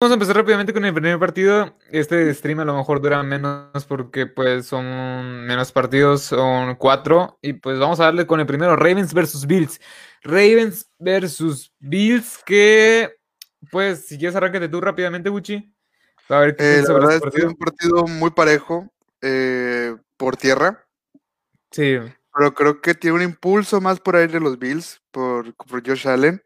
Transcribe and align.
Vamos 0.00 0.12
a 0.12 0.14
empezar 0.14 0.36
rápidamente 0.36 0.72
con 0.72 0.84
el 0.84 0.94
primer 0.94 1.18
partido. 1.18 1.76
Este 1.90 2.32
stream 2.32 2.60
a 2.60 2.64
lo 2.64 2.76
mejor 2.76 3.00
dura 3.00 3.20
menos 3.24 3.84
porque 3.88 4.26
pues 4.26 4.66
son 4.66 5.44
menos 5.44 5.72
partidos, 5.72 6.22
son 6.22 6.76
cuatro. 6.76 7.36
Y 7.42 7.54
pues 7.54 7.80
vamos 7.80 7.98
a 7.98 8.04
darle 8.04 8.24
con 8.24 8.38
el 8.38 8.46
primero, 8.46 8.76
Ravens 8.76 9.12
versus 9.12 9.44
Bills. 9.44 9.80
Ravens 10.22 10.88
versus 11.00 11.74
Bills, 11.80 12.40
que 12.46 13.12
pues 13.72 14.06
si 14.06 14.16
quieres 14.18 14.36
arráncate 14.36 14.68
tú 14.68 14.80
rápidamente, 14.80 15.30
Buchi. 15.30 15.74
A 16.28 16.38
ver 16.38 16.54
qué 16.54 16.78
eh, 16.78 16.82
la 16.86 16.94
verdad 16.94 17.14
este 17.14 17.38
es 17.38 17.44
un 17.44 17.56
partido 17.56 18.06
muy 18.06 18.30
parejo 18.30 18.88
eh, 19.20 19.96
por 20.16 20.36
tierra. 20.36 20.86
Sí. 21.72 21.98
Pero 22.32 22.54
creo 22.54 22.80
que 22.80 22.94
tiene 22.94 23.16
un 23.16 23.22
impulso 23.22 23.80
más 23.80 23.98
por 23.98 24.14
ahí 24.14 24.28
de 24.28 24.38
los 24.38 24.60
Bills, 24.60 25.02
por, 25.10 25.52
por 25.54 25.84
Josh 25.84 26.06
Allen. 26.06 26.40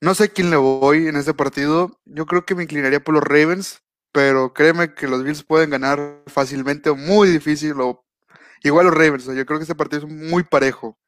No 0.00 0.14
sé 0.14 0.30
quién 0.30 0.50
le 0.50 0.56
voy 0.56 1.08
en 1.08 1.16
este 1.16 1.34
partido. 1.34 1.98
Yo 2.04 2.26
creo 2.26 2.44
que 2.44 2.54
me 2.54 2.64
inclinaría 2.64 3.00
por 3.00 3.14
los 3.14 3.24
Ravens, 3.24 3.82
pero 4.12 4.52
créeme 4.52 4.94
que 4.94 5.08
los 5.08 5.22
Bills 5.22 5.42
pueden 5.42 5.70
ganar 5.70 6.22
fácilmente 6.26 6.90
o 6.90 6.96
muy 6.96 7.28
difícil. 7.28 7.80
O... 7.80 8.04
Igual 8.62 8.86
los 8.86 8.94
Ravens. 8.94 9.24
Yo 9.24 9.46
creo 9.46 9.58
que 9.58 9.62
este 9.64 9.74
partido 9.74 10.06
es 10.06 10.12
muy 10.12 10.42
parejo. 10.42 10.98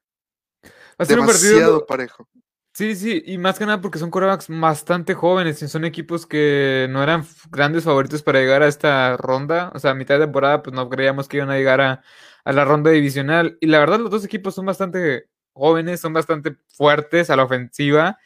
Va 0.64 0.70
a 0.98 1.04
ser 1.04 1.16
Demasiado 1.16 1.86
parejo. 1.86 2.28
Sí, 2.74 2.94
sí, 2.94 3.22
y 3.26 3.38
más 3.38 3.58
que 3.58 3.66
nada 3.66 3.80
porque 3.80 3.98
son 3.98 4.10
corebacks 4.10 4.46
bastante 4.48 5.12
jóvenes 5.14 5.60
y 5.62 5.66
son 5.68 5.84
equipos 5.84 6.26
que 6.26 6.86
no 6.90 7.02
eran 7.02 7.26
grandes 7.50 7.82
favoritos 7.82 8.22
para 8.22 8.38
llegar 8.38 8.62
a 8.62 8.68
esta 8.68 9.16
ronda. 9.16 9.72
O 9.74 9.80
sea, 9.80 9.90
a 9.90 9.94
mitad 9.94 10.14
de 10.14 10.26
temporada, 10.26 10.62
pues 10.62 10.74
no 10.74 10.88
creíamos 10.88 11.26
que 11.26 11.38
iban 11.38 11.50
a 11.50 11.56
llegar 11.56 11.80
a, 11.80 12.02
a 12.44 12.52
la 12.52 12.64
ronda 12.64 12.90
divisional. 12.90 13.58
Y 13.60 13.66
la 13.66 13.80
verdad, 13.80 13.98
los 13.98 14.10
dos 14.10 14.24
equipos 14.24 14.54
son 14.54 14.64
bastante 14.64 15.28
jóvenes, 15.52 16.00
son 16.00 16.12
bastante 16.12 16.56
fuertes 16.68 17.30
a 17.30 17.36
la 17.36 17.44
ofensiva. 17.44 18.16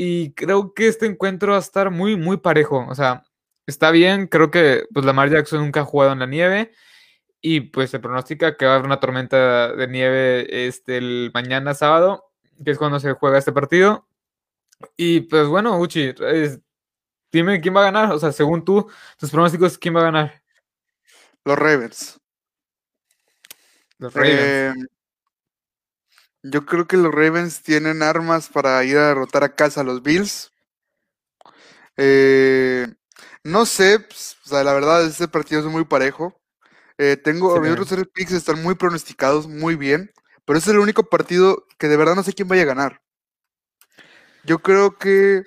Y 0.00 0.32
creo 0.34 0.74
que 0.74 0.86
este 0.86 1.06
encuentro 1.06 1.50
va 1.50 1.56
a 1.58 1.60
estar 1.60 1.90
muy, 1.90 2.16
muy 2.16 2.36
parejo. 2.36 2.86
O 2.88 2.94
sea, 2.94 3.24
está 3.66 3.90
bien. 3.90 4.28
Creo 4.28 4.50
que 4.50 4.84
pues 4.94 5.04
Lamar 5.04 5.28
Jackson 5.28 5.58
nunca 5.58 5.80
ha 5.80 5.84
jugado 5.84 6.12
en 6.12 6.20
la 6.20 6.26
nieve. 6.26 6.72
Y 7.40 7.62
pues 7.62 7.90
se 7.90 7.98
pronostica 7.98 8.56
que 8.56 8.64
va 8.64 8.72
a 8.72 8.74
haber 8.76 8.86
una 8.86 9.00
tormenta 9.00 9.72
de 9.74 9.88
nieve 9.88 10.66
este, 10.68 10.98
el 10.98 11.32
mañana 11.34 11.74
sábado, 11.74 12.30
que 12.64 12.70
es 12.70 12.78
cuando 12.78 13.00
se 13.00 13.12
juega 13.14 13.38
este 13.38 13.52
partido. 13.52 14.06
Y 14.96 15.22
pues 15.22 15.48
bueno, 15.48 15.78
Uchi, 15.80 16.14
dime 17.32 17.60
quién 17.60 17.74
va 17.74 17.80
a 17.80 17.90
ganar. 17.90 18.12
O 18.12 18.20
sea, 18.20 18.30
según 18.30 18.64
tú, 18.64 18.88
tus 19.18 19.32
pronósticos, 19.32 19.78
¿quién 19.78 19.96
va 19.96 20.00
a 20.00 20.04
ganar? 20.04 20.42
Los 21.44 21.58
Ravens. 21.58 22.20
Los 23.98 24.14
Ravens. 24.14 24.38
Eh, 24.40 24.74
yo 26.42 26.66
creo 26.66 26.86
que 26.86 26.96
los 26.96 27.12
Ravens 27.12 27.62
tienen 27.62 28.02
armas 28.02 28.48
para 28.48 28.82
ir 28.84 28.96
a 28.96 29.08
derrotar 29.08 29.44
a 29.44 29.54
casa 29.54 29.80
a 29.80 29.84
los 29.84 30.02
Bills. 30.02 30.52
Eh, 31.96 32.86
no 33.42 33.66
sé, 33.66 34.00
pues, 34.00 34.36
o 34.44 34.48
sea, 34.48 34.64
la 34.64 34.72
verdad, 34.72 35.04
este 35.04 35.28
partido 35.28 35.60
es 35.60 35.66
muy 35.66 35.84
parejo. 35.84 36.40
Eh, 36.96 37.16
tengo, 37.16 37.54
sí, 37.54 37.60
mis 37.60 37.78
otros 37.78 38.08
picks 38.12 38.32
están 38.32 38.62
muy 38.62 38.74
pronosticados, 38.74 39.46
muy 39.46 39.76
bien, 39.76 40.10
pero 40.44 40.58
es 40.58 40.66
el 40.66 40.78
único 40.78 41.04
partido 41.04 41.66
que 41.78 41.88
de 41.88 41.96
verdad 41.96 42.16
no 42.16 42.22
sé 42.22 42.32
quién 42.32 42.48
vaya 42.48 42.62
a 42.62 42.66
ganar. 42.66 43.02
Yo 44.44 44.60
creo 44.60 44.96
que 44.96 45.44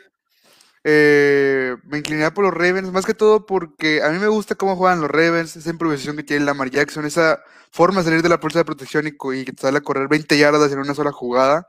eh, 0.83 1.75
me 1.83 1.99
inclinaría 1.99 2.33
por 2.33 2.43
los 2.43 2.53
Ravens, 2.53 2.91
más 2.91 3.05
que 3.05 3.13
todo 3.13 3.45
porque 3.45 4.01
a 4.01 4.09
mí 4.09 4.17
me 4.17 4.27
gusta 4.27 4.55
cómo 4.55 4.75
juegan 4.75 5.01
los 5.01 5.11
Ravens, 5.11 5.55
esa 5.55 5.69
improvisación 5.69 6.15
que 6.15 6.23
tiene 6.23 6.45
Lamar 6.45 6.71
Jackson, 6.71 7.05
esa 7.05 7.43
forma 7.71 7.99
de 7.99 8.05
salir 8.05 8.21
de 8.21 8.29
la 8.29 8.37
bolsa 8.37 8.59
de 8.59 8.65
protección 8.65 9.07
y, 9.07 9.11
que 9.45 9.53
te 9.53 9.61
sale 9.61 9.77
a 9.77 9.81
correr 9.81 10.07
20 10.07 10.37
yardas 10.37 10.71
en 10.71 10.79
una 10.79 10.95
sola 10.95 11.11
jugada. 11.11 11.67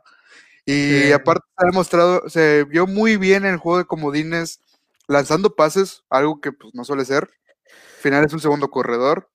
Y 0.64 1.10
aparte 1.10 1.44
se 1.58 1.64
ha 1.64 1.66
demostrado, 1.66 2.28
se 2.28 2.64
vio 2.64 2.86
muy 2.86 3.16
bien 3.16 3.44
en 3.44 3.52
el 3.54 3.58
juego 3.58 3.78
de 3.78 3.84
comodines 3.84 4.60
lanzando 5.08 5.56
pases, 5.56 6.04
algo 6.08 6.40
que 6.40 6.52
pues, 6.52 6.72
no 6.74 6.84
suele 6.84 7.04
ser. 7.04 7.24
Al 7.24 8.02
final 8.02 8.24
es 8.24 8.32
un 8.32 8.40
segundo 8.40 8.70
corredor. 8.70 9.28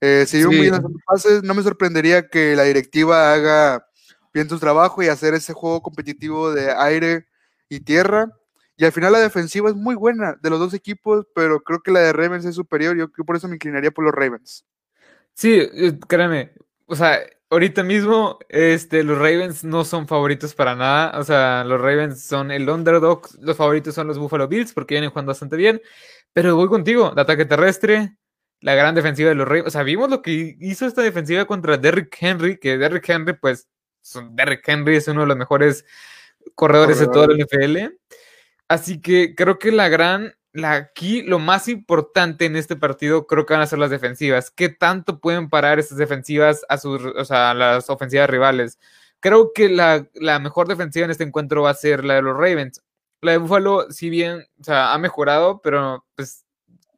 Eh, 0.00 0.24
se 0.26 0.38
vio 0.38 0.48
muy 0.48 0.60
bien 0.60 0.72
lanzando 0.72 0.98
pases. 1.06 1.42
No 1.44 1.54
me 1.54 1.62
sorprendería 1.62 2.28
que 2.28 2.56
la 2.56 2.64
directiva 2.64 3.32
haga 3.32 3.86
bien 4.34 4.48
su 4.48 4.58
trabajo 4.58 5.02
y 5.02 5.08
hacer 5.08 5.34
ese 5.34 5.52
juego 5.52 5.80
competitivo 5.80 6.52
de 6.52 6.72
aire 6.72 7.28
y 7.68 7.80
tierra. 7.80 8.32
Y 8.80 8.84
al 8.84 8.92
final 8.92 9.10
la 9.10 9.18
defensiva 9.18 9.68
es 9.68 9.74
muy 9.74 9.96
buena 9.96 10.38
de 10.40 10.50
los 10.50 10.60
dos 10.60 10.72
equipos, 10.72 11.26
pero 11.34 11.60
creo 11.64 11.80
que 11.80 11.90
la 11.90 11.98
de 11.98 12.12
Ravens 12.12 12.44
es 12.44 12.54
superior. 12.54 12.96
Yo, 12.96 13.10
por 13.24 13.34
eso 13.34 13.48
me 13.48 13.56
inclinaría 13.56 13.90
por 13.90 14.04
los 14.04 14.14
Ravens. 14.14 14.64
Sí, 15.34 15.58
eh, 15.58 15.98
créeme. 16.06 16.52
O 16.86 16.94
sea, 16.94 17.18
ahorita 17.50 17.82
mismo 17.82 18.38
este, 18.48 19.02
los 19.02 19.18
Ravens 19.18 19.64
no 19.64 19.84
son 19.84 20.06
favoritos 20.06 20.54
para 20.54 20.76
nada. 20.76 21.18
O 21.18 21.24
sea, 21.24 21.64
los 21.64 21.80
Ravens 21.80 22.22
son 22.22 22.52
el 22.52 22.70
underdog. 22.70 23.26
Los 23.40 23.56
favoritos 23.56 23.96
son 23.96 24.06
los 24.06 24.16
Buffalo 24.16 24.46
Bills 24.46 24.72
porque 24.72 24.94
vienen 24.94 25.10
jugando 25.10 25.30
bastante 25.30 25.56
bien. 25.56 25.82
Pero 26.32 26.54
voy 26.54 26.68
contigo. 26.68 27.10
El 27.12 27.18
ataque 27.18 27.46
terrestre, 27.46 28.16
la 28.60 28.76
gran 28.76 28.94
defensiva 28.94 29.30
de 29.30 29.34
los 29.34 29.48
Ravens. 29.48 29.66
O 29.66 29.70
sea, 29.70 29.82
vimos 29.82 30.08
lo 30.08 30.22
que 30.22 30.56
hizo 30.60 30.86
esta 30.86 31.02
defensiva 31.02 31.46
contra 31.46 31.78
Derrick 31.78 32.16
Henry, 32.20 32.60
que 32.60 32.78
Derrick 32.78 33.08
Henry, 33.08 33.32
pues, 33.32 33.66
Derrick 34.30 34.62
Henry 34.68 34.94
es 34.94 35.08
uno 35.08 35.22
de 35.22 35.26
los 35.26 35.36
mejores 35.36 35.84
corredores 36.54 37.00
de 37.00 37.08
todo 37.08 37.24
el 37.24 37.44
NFL. 37.44 37.98
Así 38.68 39.00
que 39.00 39.34
creo 39.34 39.58
que 39.58 39.72
la 39.72 39.88
gran, 39.88 40.34
la, 40.52 40.72
aquí 40.74 41.22
lo 41.22 41.38
más 41.38 41.68
importante 41.68 42.44
en 42.44 42.56
este 42.56 42.76
partido 42.76 43.26
creo 43.26 43.46
que 43.46 43.54
van 43.54 43.62
a 43.62 43.66
ser 43.66 43.78
las 43.78 43.90
defensivas. 43.90 44.50
¿Qué 44.50 44.68
tanto 44.68 45.20
pueden 45.20 45.48
parar 45.48 45.78
estas 45.78 45.98
defensivas 45.98 46.64
a 46.68 46.78
sus, 46.78 47.02
o 47.02 47.24
sea, 47.24 47.54
las 47.54 47.88
ofensivas 47.90 48.28
rivales? 48.28 48.78
Creo 49.20 49.52
que 49.54 49.68
la, 49.70 50.06
la, 50.14 50.38
mejor 50.38 50.68
defensiva 50.68 51.04
en 51.06 51.10
este 51.10 51.24
encuentro 51.24 51.62
va 51.62 51.70
a 51.70 51.74
ser 51.74 52.04
la 52.04 52.14
de 52.14 52.22
los 52.22 52.34
Ravens. 52.36 52.82
La 53.22 53.32
de 53.32 53.38
Buffalo, 53.38 53.90
si 53.90 54.10
bien, 54.10 54.46
o 54.60 54.64
sea, 54.64 54.92
ha 54.92 54.98
mejorado, 54.98 55.60
pero 55.62 56.04
pues 56.14 56.44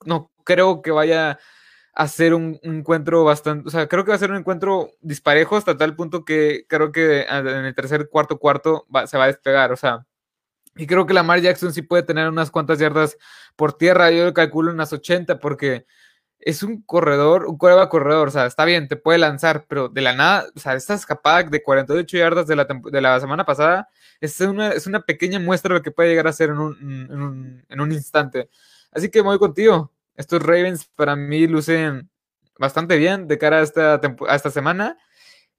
no 0.04 0.30
creo 0.44 0.82
que 0.82 0.90
vaya 0.90 1.38
a 1.94 2.08
ser 2.08 2.34
un, 2.34 2.58
encuentro 2.62 3.24
bastante, 3.24 3.68
o 3.68 3.70
sea, 3.70 3.88
creo 3.88 4.04
que 4.04 4.10
va 4.10 4.16
a 4.16 4.18
ser 4.18 4.30
un 4.30 4.38
encuentro 4.38 4.90
disparejo 5.00 5.56
hasta 5.56 5.76
tal 5.76 5.96
punto 5.96 6.24
que 6.24 6.64
creo 6.68 6.92
que 6.92 7.22
en 7.22 7.46
el 7.46 7.74
tercer, 7.74 8.08
cuarto, 8.08 8.38
cuarto 8.38 8.86
va, 8.94 9.06
se 9.06 9.18
va 9.18 9.24
a 9.24 9.26
despegar, 9.28 9.72
o 9.72 9.76
sea, 9.76 10.06
y 10.80 10.86
creo 10.86 11.04
que 11.04 11.12
Lamar 11.12 11.42
Jackson 11.42 11.74
sí 11.74 11.82
puede 11.82 12.02
tener 12.02 12.26
unas 12.26 12.50
cuantas 12.50 12.78
yardas 12.78 13.18
por 13.54 13.74
tierra. 13.74 14.10
Yo 14.10 14.24
le 14.24 14.32
calculo 14.32 14.72
unas 14.72 14.92
80 14.94 15.38
porque 15.38 15.84
es 16.38 16.62
un 16.62 16.80
corredor, 16.80 17.44
un 17.44 17.58
coreba 17.58 17.90
corredor. 17.90 18.28
O 18.28 18.30
sea, 18.30 18.46
está 18.46 18.64
bien, 18.64 18.88
te 18.88 18.96
puede 18.96 19.18
lanzar, 19.18 19.66
pero 19.68 19.90
de 19.90 20.00
la 20.00 20.14
nada, 20.14 20.46
o 20.56 20.58
sea, 20.58 20.72
esta 20.74 20.94
escapada 20.94 21.42
de 21.42 21.62
48 21.62 22.16
yardas 22.16 22.46
de 22.46 22.56
la, 22.56 22.64
de 22.66 23.00
la 23.02 23.20
semana 23.20 23.44
pasada 23.44 23.88
es 24.22 24.40
una, 24.40 24.70
es 24.70 24.86
una 24.86 25.02
pequeña 25.02 25.38
muestra 25.38 25.74
de 25.74 25.80
lo 25.80 25.82
que 25.82 25.90
puede 25.90 26.08
llegar 26.08 26.26
a 26.28 26.32
ser 26.32 26.48
en 26.48 26.58
un, 26.58 27.64
en 27.68 27.80
un, 27.80 27.92
instante. 27.92 28.48
Así 28.90 29.10
que 29.10 29.20
voy 29.20 29.38
contigo. 29.38 29.92
Estos 30.16 30.42
Ravens 30.42 30.86
para 30.96 31.14
mí 31.14 31.46
lucen 31.46 32.10
bastante 32.58 32.96
bien 32.96 33.28
de 33.28 33.36
cara 33.36 33.58
a 33.58 33.62
esta, 33.62 34.00
a 34.28 34.34
esta 34.34 34.50
semana. 34.50 34.96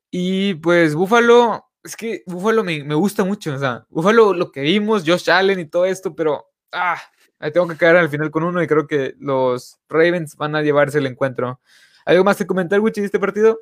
Y 0.09 0.55
pues 0.55 0.95
Buffalo, 0.95 1.70
es 1.83 1.95
que 1.95 2.23
Buffalo 2.25 2.63
me, 2.63 2.83
me, 2.83 2.95
gusta 2.95 3.23
mucho, 3.23 3.53
o 3.53 3.57
sea, 3.57 3.85
Buffalo 3.89 4.33
lo 4.33 4.51
que 4.51 4.61
vimos, 4.61 5.03
Josh 5.05 5.29
Allen 5.29 5.59
y 5.59 5.65
todo 5.65 5.85
esto, 5.85 6.15
pero 6.15 6.45
ah, 6.71 7.01
ahí 7.39 7.51
tengo 7.51 7.67
que 7.67 7.77
caer 7.77 7.97
al 7.97 8.09
final 8.09 8.31
con 8.31 8.43
uno 8.43 8.61
y 8.61 8.67
creo 8.67 8.87
que 8.87 9.15
los 9.19 9.79
Ravens 9.89 10.35
van 10.35 10.55
a 10.55 10.61
llevarse 10.61 10.99
el 10.99 11.07
encuentro. 11.07 11.59
¿Algo 12.05 12.23
más 12.23 12.37
que 12.37 12.47
comentar, 12.47 12.79
Wichi, 12.79 13.01
de 13.01 13.05
este 13.05 13.19
partido? 13.19 13.59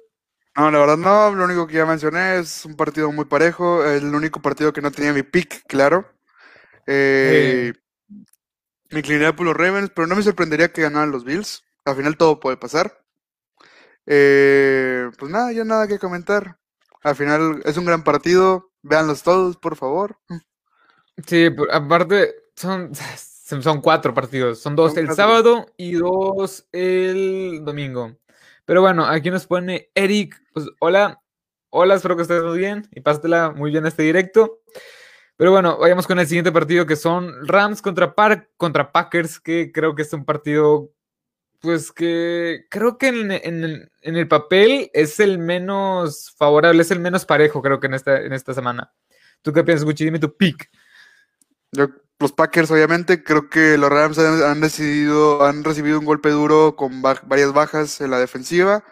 No, 0.56 0.72
la 0.72 0.80
verdad 0.80 0.97
no, 0.97 1.35
lo 1.35 1.46
único 1.46 1.68
que 1.68 1.75
ya 1.75 1.85
mencioné 1.85 2.40
es 2.40 2.66
un 2.66 2.75
partido 2.75 3.12
muy 3.12 3.25
parejo, 3.25 3.85
el 3.85 4.13
único 4.13 4.41
partido 4.41 4.74
que 4.74 4.81
no 4.81 4.91
tenía 4.91 5.13
mi 5.13 5.24
pick, 5.24 5.63
claro. 5.68 6.12
Eh, 6.86 7.74
Me 8.90 9.00
inclinaría 9.00 9.36
por 9.36 9.46
los 9.46 9.56
Ravens, 9.56 9.91
pero 9.96 10.07
no 10.07 10.16
me 10.16 10.24
sorprendería 10.24 10.74
que 10.74 10.81
ganaran 10.81 11.12
los 11.12 11.24
Bills. 11.24 11.63
Al 11.86 11.96
final 11.96 12.18
todo 12.18 12.40
puede 12.40 12.57
pasar. 12.57 13.03
Eh, 14.06 15.09
pues 15.19 15.31
nada, 15.31 15.51
ya 15.51 15.63
nada 15.63 15.88
que 15.88 16.00
comentar. 16.00 16.57
Al 17.02 17.16
final 17.16 17.62
es 17.66 17.78
un 17.78 17.86
gran 17.86 18.04
partido. 18.04 18.72
Véanlos 18.82 19.24
todos, 19.24 19.58
por 19.58 19.76
favor. 19.76 20.18
Sí, 21.26 21.50
aparte 21.72 22.36
son, 22.56 22.92
son 23.62 23.82
cuatro 23.82 24.14
partidos. 24.14 24.60
Son 24.60 24.76
dos 24.76 24.96
el 24.98 25.14
sábado 25.14 25.68
y 25.78 25.94
dos 25.94 26.68
el 26.72 27.62
domingo. 27.63 28.18
Pero 28.66 28.81
bueno, 28.81 29.06
aquí 29.06 29.30
nos 29.30 29.48
pone 29.48 29.90
Eric. 29.96 30.42
Pues 30.54 30.68
hola. 30.80 31.22
Hola, 31.72 31.96
espero 31.96 32.16
que 32.16 32.24
estés 32.24 32.42
muy 32.44 32.57
bien 32.57 32.88
y 32.92 33.02
pásatela 33.02 33.52
muy 33.52 33.69
bien 33.69 33.86
este 33.86 34.02
directo. 34.02 34.60
Pero 35.38 35.52
bueno, 35.52 35.78
vayamos 35.78 36.06
con 36.07 36.19
el 36.19 36.28
siguiente 36.28 36.52
partido 36.52 36.86
que 36.86 36.95
son 36.95 37.48
Rams 37.48 37.81
contra, 37.81 38.13
Park, 38.16 38.50
contra 38.57 38.92
Packers, 38.92 39.40
que 39.40 39.72
creo 39.72 39.95
que 39.95 40.02
es 40.02 40.12
un 40.12 40.25
partido 40.25 40.92
pues 41.59 41.91
que 41.91 42.65
creo 42.69 42.97
que 42.97 43.07
en, 43.09 43.31
en, 43.31 43.89
el 44.01 44.27
papel 44.27 44.89
es 44.94 45.19
el 45.19 45.39
menos 45.39 46.33
favorable, 46.38 46.81
es 46.81 46.91
el 46.91 47.00
menos 47.00 47.25
parejo, 47.25 47.61
creo 47.61 47.79
que 47.79 47.88
en 47.88 47.94
esta, 47.95 48.21
en 48.21 48.33
esta 48.33 48.53
semana. 48.53 48.94
¿Tú 49.41 49.53
qué 49.53 49.63
piensas, 49.63 49.85
Gucci? 49.85 50.06
Dime 50.06 50.19
tu 50.19 50.35
pick. 50.35 50.69
Yo, 51.71 51.89
los 52.19 52.33
Packers, 52.33 52.71
obviamente, 52.71 53.23
creo 53.23 53.50
que 53.50 53.77
los 53.77 53.89
Rams 53.89 54.19
han, 54.19 54.59
decidido, 54.59 55.45
han 55.45 55.63
recibido 55.63 56.00
un 56.00 56.06
golpe 56.06 56.29
duro 56.29 56.75
con 56.75 57.01
varias 57.01 57.53
bajas 57.53 58.01
en 58.01 58.11
la 58.11 58.19
defensiva. 58.19 58.83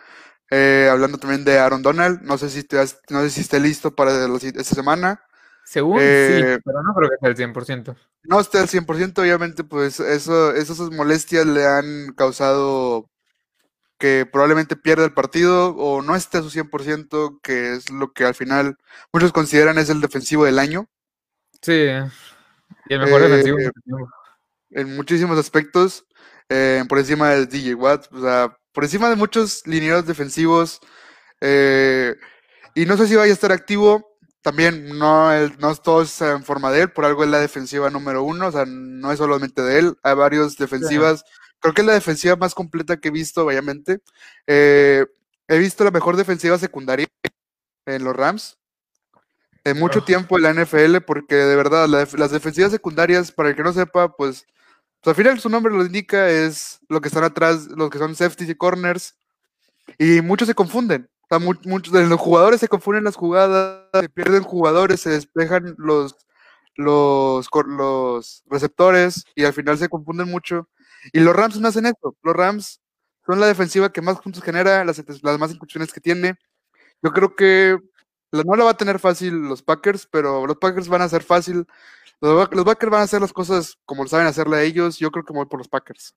Eh, 0.50 0.88
hablando 0.90 1.18
también 1.18 1.44
de 1.44 1.60
Aaron 1.60 1.82
Donald, 1.82 2.22
no 2.22 2.38
sé 2.38 2.50
si, 2.50 2.64
te 2.64 2.80
has, 2.80 3.02
no 3.10 3.22
sé 3.22 3.30
si 3.30 3.42
esté 3.42 3.60
listo 3.60 3.96
para 3.96 4.12
esta 4.14 4.64
semana. 4.76 5.27
Según 5.68 6.00
sí, 6.00 6.06
eh, 6.06 6.60
pero 6.64 6.82
no 6.82 6.94
creo 6.94 7.10
que 7.10 7.18
sea 7.20 7.28
el 7.28 7.36
100%. 7.36 7.94
No 8.24 8.40
está 8.40 8.62
al 8.62 8.70
100%, 8.70 9.22
obviamente, 9.22 9.66
pues 9.66 10.00
eso, 10.00 10.54
esas 10.54 10.80
molestias 10.92 11.46
le 11.46 11.66
han 11.66 12.14
causado 12.16 13.10
que 13.98 14.26
probablemente 14.32 14.78
pierda 14.78 15.04
el 15.04 15.14
partido 15.14 15.76
o 15.76 16.02
no 16.02 16.16
esté 16.16 16.38
a 16.38 16.42
su 16.42 16.52
100%, 16.52 17.42
que 17.44 17.74
es 17.74 17.92
lo 17.92 18.14
que 18.14 18.24
al 18.24 18.34
final 18.34 18.78
muchos 19.12 19.34
consideran 19.34 19.78
es 19.78 19.90
el 19.90 20.00
defensivo 20.00 20.46
del 20.46 20.60
año. 20.60 20.88
Sí, 21.62 21.90
y 22.88 22.94
el 22.94 23.02
mejor 23.02 23.24
defensivo. 23.24 23.60
Eh, 23.60 23.72
en 24.72 24.96
muchísimos 24.96 25.38
aspectos, 25.38 26.06
eh, 26.48 26.82
por 26.88 26.98
encima 26.98 27.32
de 27.32 27.46
DJ 27.46 27.76
Watt, 27.76 28.06
o 28.14 28.22
sea, 28.22 28.58
por 28.72 28.86
encima 28.86 29.10
de 29.10 29.18
muchos 29.18 29.68
lineados 29.68 30.08
defensivos. 30.08 30.80
Y 31.42 32.86
no 32.86 32.96
sé 32.96 33.08
si 33.08 33.18
vaya 33.18 33.32
a 33.32 33.34
estar 33.34 33.52
activo. 33.52 34.17
También 34.48 34.98
no, 34.98 35.30
no 35.60 35.76
todo 35.76 36.04
es 36.04 36.22
en 36.22 36.42
forma 36.42 36.72
de 36.72 36.84
él, 36.84 36.90
por 36.90 37.04
algo 37.04 37.26
es 37.26 37.30
la 37.30 37.42
defensiva 37.42 37.90
número 37.90 38.24
uno, 38.24 38.48
o 38.48 38.52
sea, 38.54 38.64
no 38.66 39.12
es 39.12 39.18
solamente 39.18 39.62
de 39.62 39.78
él, 39.78 39.98
hay 40.04 40.16
varios 40.16 40.56
defensivas. 40.56 41.26
Creo 41.60 41.74
que 41.74 41.82
es 41.82 41.88
la 41.88 41.92
defensiva 41.96 42.38
más 42.38 42.56
completa 42.56 42.96
que 42.96 43.10
he 43.10 43.12
visto, 43.12 43.46
obviamente. 43.46 44.00
Eh, 44.46 45.06
he 45.50 45.58
visto 45.58 45.84
la 45.84 45.92
mejor 45.92 46.16
defensiva 46.16 46.58
secundaria 46.58 47.08
en 47.86 48.06
los 48.06 48.16
Rams 48.16 48.58
en 49.66 49.78
mucho 49.80 50.06
tiempo 50.06 50.38
en 50.38 50.44
la 50.44 50.54
NFL, 50.54 51.02
porque 51.02 51.36
de 51.36 51.56
verdad 51.58 51.86
las 51.90 52.32
defensivas 52.32 52.72
secundarias, 52.72 53.34
para 53.34 53.50
el 53.50 53.56
que 53.58 53.64
no 53.64 53.74
sepa, 53.74 54.16
pues, 54.16 54.46
pues, 55.02 55.12
al 55.12 55.16
final 55.22 55.42
su 55.42 55.50
nombre 55.50 55.74
lo 55.74 55.86
indica, 55.86 56.30
es 56.30 56.80
lo 56.88 57.02
que 57.02 57.10
están 57.10 57.26
atrás, 57.26 57.68
los 57.68 57.90
que 57.90 57.98
son 57.98 58.16
safeties 58.16 58.52
y 58.52 58.56
corners, 58.56 59.18
y 59.98 60.22
muchos 60.22 60.48
se 60.48 60.56
confunden. 60.56 61.10
Muchos 61.66 61.94
de 61.94 62.06
los 62.06 62.20
jugadores 62.20 62.60
se 62.60 62.68
confunden 62.68 63.04
las 63.04 63.16
jugadas, 63.16 63.84
se 63.94 64.10
pierden 64.10 64.44
jugadores, 64.44 65.02
se 65.02 65.10
despejan 65.10 65.76
los, 65.78 66.16
los, 66.76 67.48
los 67.66 68.44
receptores 68.50 69.26
y 69.36 69.44
al 69.44 69.54
final 69.54 69.78
se 69.78 69.90
confunden 69.90 70.30
mucho. 70.30 70.70
Y 71.14 71.20
los 71.20 71.36
Rams 71.36 71.60
no 71.60 71.68
hacen 71.68 71.86
esto. 71.86 72.16
Los 72.24 72.36
Rams 72.36 72.82
son 73.26 73.40
la 73.40 73.48
defensiva 73.48 73.92
que 73.92 74.02
más 74.02 74.20
puntos 74.20 74.44
genera, 74.44 74.84
las, 74.86 75.04
las 75.22 75.40
más 75.40 75.52
incursiones 75.52 75.92
que 75.92 76.02
tiene. 76.02 76.36
Yo 77.02 77.12
creo 77.12 77.36
que 77.36 77.78
no 78.32 78.56
la 78.56 78.66
va 78.66 78.72
a 78.72 78.78
tener 78.78 79.00
fácil 79.00 79.34
los 79.34 79.62
Packers, 79.62 80.08
pero 80.10 80.46
los 80.46 80.58
Packers 80.58 80.88
van 80.88 81.02
a 81.02 81.06
hacer 81.06 81.24
fácil. 81.24 81.66
Los, 82.20 82.50
Packers 82.50 82.92
van 82.92 83.02
a 83.02 83.04
hacer 83.04 83.22
las 83.22 83.34
cosas 83.34 83.78
como 83.86 84.08
saben 84.08 84.28
hacerle 84.28 84.58
a 84.58 84.64
ellos. 84.64 84.98
Yo 84.98 85.12
creo 85.12 85.26
que 85.26 85.34
voy 85.34 85.46
por 85.46 85.60
los 85.60 85.68
Packers. 85.68 86.16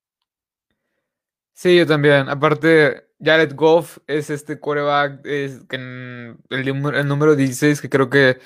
Sí, 1.55 1.77
yo 1.77 1.87
también. 1.87 2.29
Aparte, 2.29 3.05
Jared 3.23 3.55
Goff 3.55 3.99
es 4.07 4.31
este 4.31 4.59
quarterback, 4.59 5.21
es 5.27 5.61
el, 5.71 6.37
el 6.51 7.09
número 7.09 7.37
16, 7.37 7.81
que 7.81 7.91
creo 7.91 8.09
que, 8.09 8.39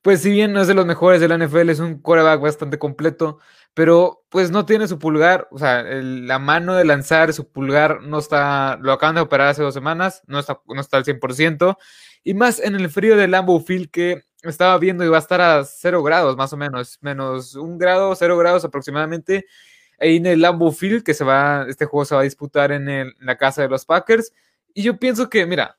pues 0.00 0.22
si 0.22 0.30
bien 0.30 0.52
no 0.52 0.60
es 0.62 0.68
de 0.68 0.74
los 0.74 0.86
mejores 0.86 1.20
de 1.20 1.28
la 1.28 1.36
NFL, 1.36 1.68
es 1.70 1.80
un 1.80 2.00
quarterback 2.00 2.40
bastante 2.40 2.78
completo 2.78 3.38
pero 3.74 4.24
pues 4.28 4.50
no 4.50 4.66
tiene 4.66 4.86
su 4.88 4.98
pulgar, 4.98 5.48
o 5.50 5.58
sea, 5.58 5.82
la 5.82 6.38
mano 6.38 6.74
de 6.74 6.84
lanzar 6.84 7.32
su 7.32 7.50
pulgar 7.50 8.02
no 8.02 8.18
está, 8.18 8.76
lo 8.80 8.92
acaban 8.92 9.14
de 9.14 9.22
operar 9.22 9.48
hace 9.48 9.62
dos 9.62 9.74
semanas, 9.74 10.22
no 10.26 10.38
está, 10.38 10.60
no 10.66 10.80
está 10.80 10.98
al 10.98 11.04
100%, 11.04 11.78
y 12.22 12.34
más 12.34 12.60
en 12.60 12.74
el 12.74 12.90
frío 12.90 13.16
del 13.16 13.30
Lambeau 13.30 13.60
Field 13.60 13.90
que 13.90 14.22
estaba 14.42 14.76
viendo 14.78 15.04
y 15.04 15.08
va 15.08 15.16
a 15.16 15.20
estar 15.20 15.40
a 15.40 15.64
0 15.64 16.02
grados 16.02 16.36
más 16.36 16.52
o 16.52 16.56
menos, 16.56 16.98
menos 17.00 17.54
un 17.54 17.78
grado, 17.78 18.14
0 18.14 18.36
grados 18.36 18.64
aproximadamente, 18.64 19.46
en 20.02 20.26
el 20.26 20.40
Lambeau 20.40 20.72
Field 20.72 21.02
que 21.04 21.14
se 21.14 21.24
va, 21.24 21.66
este 21.68 21.86
juego 21.86 22.04
se 22.04 22.14
va 22.14 22.22
a 22.22 22.24
disputar 22.24 22.72
en, 22.72 23.14
la 23.20 23.38
casa 23.38 23.62
de 23.62 23.68
los 23.68 23.84
Packers, 23.84 24.32
y 24.74 24.82
yo 24.82 24.98
pienso 24.98 25.30
que, 25.30 25.46
mira, 25.46 25.78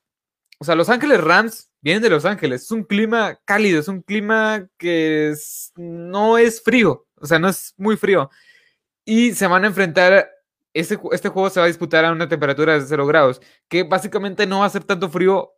o 0.58 0.64
sea, 0.64 0.74
Los 0.74 0.88
Ángeles 0.88 1.20
Rams 1.20 1.70
vienen 1.80 2.02
de 2.02 2.10
Los 2.10 2.24
Ángeles, 2.24 2.62
es 2.62 2.70
un 2.70 2.84
clima 2.84 3.38
cálido, 3.44 3.80
es 3.80 3.88
un 3.88 4.02
clima 4.02 4.66
que 4.78 5.34
no 5.76 6.38
es 6.38 6.62
frío, 6.62 7.06
o 7.16 7.26
sea, 7.26 7.38
no 7.38 7.48
es 7.48 7.74
muy 7.76 7.96
frío. 7.96 8.30
Y 9.04 9.32
se 9.34 9.46
van 9.46 9.64
a 9.64 9.66
enfrentar, 9.66 10.30
este, 10.72 10.98
este 11.12 11.28
juego 11.28 11.50
se 11.50 11.60
va 11.60 11.64
a 11.66 11.68
disputar 11.68 12.04
a 12.04 12.12
una 12.12 12.28
temperatura 12.28 12.74
de 12.74 12.86
0 12.86 13.06
grados, 13.06 13.40
que 13.68 13.82
básicamente 13.82 14.46
no 14.46 14.60
va 14.60 14.66
a 14.66 14.70
ser 14.70 14.84
tanto 14.84 15.10
frío 15.10 15.52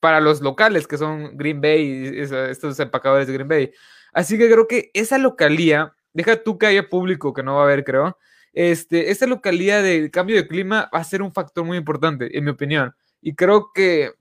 para 0.00 0.20
los 0.20 0.40
locales, 0.40 0.86
que 0.86 0.98
son 0.98 1.36
Green 1.36 1.60
Bay 1.60 2.10
estos 2.18 2.78
empacadores 2.80 3.28
de 3.28 3.34
Green 3.34 3.48
Bay. 3.48 3.72
Así 4.12 4.36
que 4.36 4.50
creo 4.50 4.66
que 4.66 4.90
esa 4.94 5.16
localía, 5.16 5.94
deja 6.12 6.42
tú 6.42 6.58
que 6.58 6.66
haya 6.66 6.88
público, 6.88 7.32
que 7.32 7.42
no 7.42 7.56
va 7.56 7.62
a 7.62 7.64
haber, 7.64 7.84
creo, 7.84 8.16
este, 8.52 9.10
esa 9.10 9.26
localía 9.26 9.82
del 9.82 10.10
cambio 10.10 10.36
de 10.36 10.46
clima 10.46 10.90
va 10.94 10.98
a 10.98 11.04
ser 11.04 11.22
un 11.22 11.32
factor 11.32 11.64
muy 11.64 11.78
importante, 11.78 12.36
en 12.36 12.44
mi 12.44 12.50
opinión. 12.50 12.94
Y 13.20 13.34
creo 13.34 13.70
que 13.74 14.12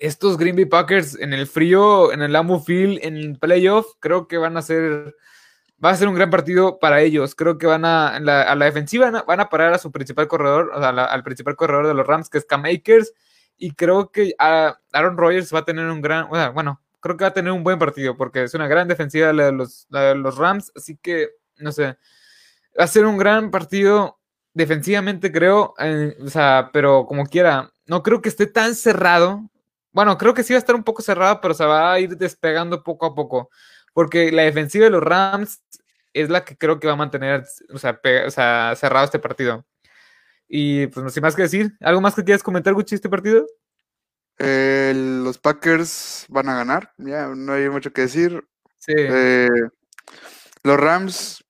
estos 0.00 0.36
Green 0.36 0.56
Bay 0.56 0.66
Packers 0.66 1.18
en 1.18 1.32
el 1.32 1.46
frío, 1.46 2.12
en 2.12 2.22
el 2.22 2.32
Lambeau 2.32 2.60
Field, 2.60 3.00
en 3.02 3.16
el 3.16 3.38
playoff, 3.38 3.86
creo 4.00 4.28
que 4.28 4.38
van 4.38 4.56
a 4.56 4.62
ser 4.62 5.14
va 5.84 5.90
a 5.90 5.96
ser 5.96 6.08
un 6.08 6.14
gran 6.14 6.30
partido 6.30 6.78
para 6.78 7.00
ellos. 7.00 7.34
Creo 7.34 7.58
que 7.58 7.66
van 7.66 7.84
a, 7.84 8.16
a 8.16 8.20
la 8.54 8.64
defensiva 8.64 9.10
van 9.26 9.40
a 9.40 9.48
parar 9.48 9.72
a 9.72 9.78
su 9.78 9.92
principal 9.92 10.28
corredor, 10.28 10.72
o 10.74 10.80
sea, 10.80 10.88
al 10.90 11.22
principal 11.22 11.56
corredor 11.56 11.86
de 11.86 11.94
los 11.94 12.06
Rams, 12.06 12.28
que 12.28 12.38
es 12.38 12.44
Cam 12.44 12.64
Akers. 12.64 13.12
Y 13.56 13.72
creo 13.72 14.10
que 14.10 14.34
Aaron 14.38 15.16
Rodgers 15.16 15.52
va 15.54 15.60
a 15.60 15.64
tener 15.64 15.86
un 15.86 16.00
gran, 16.00 16.28
bueno, 16.28 16.80
creo 17.00 17.16
que 17.16 17.24
va 17.24 17.28
a 17.28 17.34
tener 17.34 17.52
un 17.52 17.64
buen 17.64 17.78
partido, 17.78 18.16
porque 18.16 18.44
es 18.44 18.54
una 18.54 18.68
gran 18.68 18.88
defensiva 18.88 19.32
de 19.32 19.52
los, 19.52 19.86
de 19.88 20.14
los 20.14 20.36
Rams. 20.36 20.72
Así 20.76 20.96
que, 20.96 21.30
no 21.58 21.72
sé, 21.72 21.96
va 22.78 22.84
a 22.84 22.86
ser 22.86 23.06
un 23.06 23.18
gran 23.18 23.50
partido 23.50 24.18
defensivamente, 24.54 25.32
creo. 25.32 25.74
o 26.20 26.28
sea, 26.28 26.70
pero 26.72 27.06
como 27.06 27.26
quiera, 27.26 27.72
no 27.86 28.02
creo 28.02 28.20
que 28.22 28.28
esté 28.28 28.46
tan 28.46 28.74
cerrado. 28.74 29.48
Bueno, 29.92 30.18
creo 30.18 30.34
que 30.34 30.42
sí 30.42 30.52
va 30.52 30.58
a 30.58 30.60
estar 30.60 30.74
un 30.74 30.84
poco 30.84 31.02
cerrado, 31.02 31.40
pero 31.40 31.54
se 31.54 31.64
va 31.64 31.92
a 31.92 32.00
ir 32.00 32.16
despegando 32.16 32.82
poco 32.82 33.06
a 33.06 33.14
poco. 33.14 33.50
Porque 33.94 34.32
la 34.32 34.42
defensiva 34.42 34.84
de 34.84 34.90
los 34.90 35.02
Rams 35.02 35.62
es 36.12 36.30
la 36.30 36.44
que 36.44 36.56
creo 36.56 36.80
que 36.80 36.86
va 36.86 36.94
a 36.94 36.96
mantener, 36.96 37.44
o 37.72 37.78
sea, 37.78 38.76
cerrado 38.76 39.04
este 39.04 39.18
partido. 39.18 39.64
Y 40.48 40.86
pues 40.88 41.12
sin 41.12 41.22
más 41.22 41.36
que 41.36 41.42
decir, 41.42 41.76
¿algo 41.80 42.00
más 42.00 42.14
que 42.14 42.24
quieras 42.24 42.42
comentar, 42.42 42.74
Gucci, 42.74 42.94
este 42.94 43.08
partido? 43.08 43.46
Eh, 44.38 44.92
los 44.94 45.38
Packers 45.38 46.26
van 46.28 46.48
a 46.48 46.56
ganar, 46.56 46.92
ya 46.98 47.26
no 47.28 47.54
hay 47.54 47.68
mucho 47.68 47.92
que 47.92 48.02
decir. 48.02 48.44
Sí. 48.78 48.94
Eh, 48.96 49.48
los 50.62 50.78
Rams, 50.78 51.44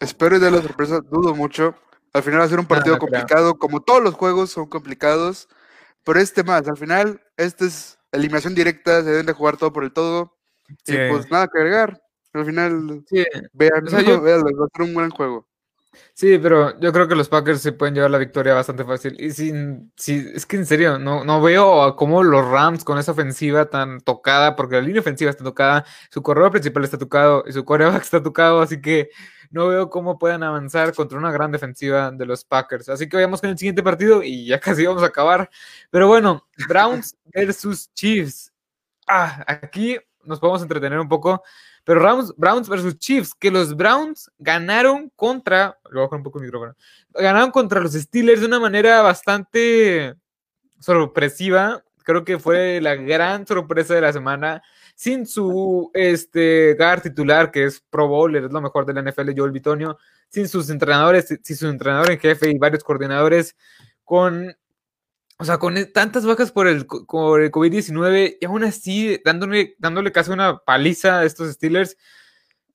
espero 0.00 0.36
y 0.36 0.40
de 0.40 0.50
la 0.50 0.62
sorpresa, 0.62 1.00
dudo 1.00 1.34
mucho. 1.34 1.74
Al 2.12 2.22
final 2.22 2.40
va 2.40 2.44
a 2.44 2.48
ser 2.48 2.58
un 2.58 2.66
partido 2.66 2.98
complicado, 2.98 3.58
como 3.58 3.80
todos 3.80 4.02
los 4.02 4.14
juegos 4.14 4.50
son 4.50 4.66
complicados. 4.66 5.48
Pero 6.04 6.18
este 6.20 6.42
más, 6.42 6.66
al 6.68 6.76
final, 6.76 7.22
este 7.36 7.66
es 7.66 7.98
eliminación 8.10 8.54
directa, 8.54 9.02
se 9.02 9.10
deben 9.10 9.26
de 9.26 9.32
jugar 9.32 9.56
todo 9.56 9.72
por 9.72 9.84
el 9.84 9.92
todo. 9.92 10.36
Y 10.86 10.96
pues 11.08 11.30
nada 11.30 11.48
que 11.48 11.58
agregar. 11.58 12.02
Al 12.32 12.46
final, 12.46 13.04
vean, 13.52 13.84
va 13.86 13.98
a 13.98 14.68
ser 14.74 14.82
un 14.82 14.94
buen 14.94 15.10
juego. 15.10 15.46
Sí, 16.14 16.38
pero 16.38 16.78
yo 16.80 16.92
creo 16.92 17.06
que 17.08 17.14
los 17.14 17.28
Packers 17.28 17.60
se 17.60 17.72
pueden 17.72 17.94
llevar 17.94 18.10
la 18.10 18.18
victoria 18.18 18.54
bastante 18.54 18.84
fácil. 18.84 19.16
Y 19.18 19.30
sin, 19.30 19.92
sí, 19.96 20.26
es 20.34 20.46
que 20.46 20.56
en 20.56 20.66
serio, 20.66 20.98
no, 20.98 21.24
no 21.24 21.42
veo 21.42 21.96
cómo 21.96 22.22
los 22.22 22.46
Rams 22.46 22.84
con 22.84 22.98
esa 22.98 23.12
ofensiva 23.12 23.68
tan 23.68 24.00
tocada, 24.00 24.56
porque 24.56 24.76
la 24.76 24.82
línea 24.82 25.00
ofensiva 25.00 25.30
está 25.30 25.44
tocada, 25.44 25.84
su 26.10 26.22
corredor 26.22 26.50
principal 26.50 26.84
está 26.84 26.98
tocado 26.98 27.44
y 27.46 27.52
su 27.52 27.64
coreback 27.64 28.02
está 28.02 28.22
tocado, 28.22 28.60
así 28.62 28.80
que 28.80 29.10
no 29.50 29.68
veo 29.68 29.90
cómo 29.90 30.18
puedan 30.18 30.42
avanzar 30.42 30.94
contra 30.94 31.18
una 31.18 31.30
gran 31.30 31.52
defensiva 31.52 32.10
de 32.10 32.26
los 32.26 32.44
Packers. 32.44 32.88
Así 32.88 33.08
que 33.08 33.16
vayamos 33.16 33.40
con 33.40 33.50
el 33.50 33.58
siguiente 33.58 33.82
partido 33.82 34.22
y 34.22 34.46
ya 34.46 34.58
casi 34.60 34.86
vamos 34.86 35.02
a 35.02 35.06
acabar. 35.06 35.50
Pero 35.90 36.08
bueno, 36.08 36.48
Browns 36.68 37.16
versus 37.34 37.92
Chiefs. 37.94 38.52
Ah, 39.06 39.44
aquí 39.46 39.98
nos 40.24 40.40
podemos 40.40 40.62
entretener 40.62 40.98
un 40.98 41.08
poco. 41.08 41.42
Pero 41.84 42.00
Browns, 42.00 42.32
Browns 42.36 42.68
versus 42.68 42.98
Chiefs, 42.98 43.34
que 43.34 43.50
los 43.50 43.76
Browns 43.76 44.30
ganaron 44.38 45.10
contra, 45.16 45.78
lo 45.90 46.08
un 46.08 46.22
poco 46.22 46.38
el 46.38 46.44
micrófono, 46.44 46.76
ganaron 47.12 47.50
contra 47.50 47.80
los 47.80 47.92
Steelers 47.92 48.40
de 48.40 48.46
una 48.46 48.60
manera 48.60 49.02
bastante 49.02 50.14
sorpresiva. 50.78 51.82
Creo 52.04 52.24
que 52.24 52.38
fue 52.38 52.80
la 52.80 52.94
gran 52.94 53.46
sorpresa 53.46 53.94
de 53.94 54.00
la 54.00 54.12
semana. 54.12 54.62
Sin 54.94 55.26
su 55.26 55.90
este, 55.94 56.74
gar 56.74 57.00
titular, 57.00 57.50
que 57.50 57.64
es 57.64 57.82
Pro 57.90 58.06
Bowler, 58.06 58.44
es 58.44 58.52
lo 58.52 58.60
mejor 58.60 58.86
de 58.86 58.92
la 58.92 59.02
NFL, 59.02 59.32
Joel 59.36 59.50
Bitonio. 59.50 59.98
Sin 60.28 60.48
sus 60.48 60.70
entrenadores, 60.70 61.26
sin 61.42 61.56
su 61.56 61.68
entrenador 61.68 62.10
en 62.10 62.18
jefe 62.18 62.50
y 62.50 62.58
varios 62.58 62.84
coordinadores. 62.84 63.56
Con 64.04 64.54
o 65.42 65.44
sea, 65.44 65.58
con 65.58 65.76
e, 65.76 65.86
tantas 65.86 66.24
bajas 66.24 66.52
por 66.52 66.68
el, 66.68 66.86
por 66.86 67.42
el 67.42 67.50
COVID-19 67.50 68.38
y 68.40 68.44
aún 68.44 68.62
así 68.62 69.20
dándole, 69.24 69.74
dándole 69.80 70.12
casi 70.12 70.30
una 70.30 70.58
paliza 70.58 71.18
a 71.18 71.24
estos 71.24 71.52
Steelers, 71.54 71.96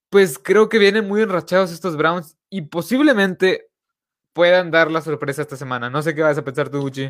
pues 0.10 0.38
creo 0.38 0.68
que 0.68 0.78
vienen 0.78 1.08
muy 1.08 1.22
enrachados 1.22 1.72
estos 1.72 1.96
Browns 1.96 2.36
y 2.50 2.64
posiblemente 2.64 3.70
puedan 4.34 4.70
dar 4.70 4.92
la 4.92 5.00
sorpresa 5.00 5.44
esta 5.44 5.56
semana. 5.56 5.90
No 5.90 6.02
sé 6.02 6.14
qué 6.14 6.24
vas 6.24 6.38
a 6.38 6.44
pensar 6.44 6.68
tú, 6.68 6.82
Gucci. 6.82 7.10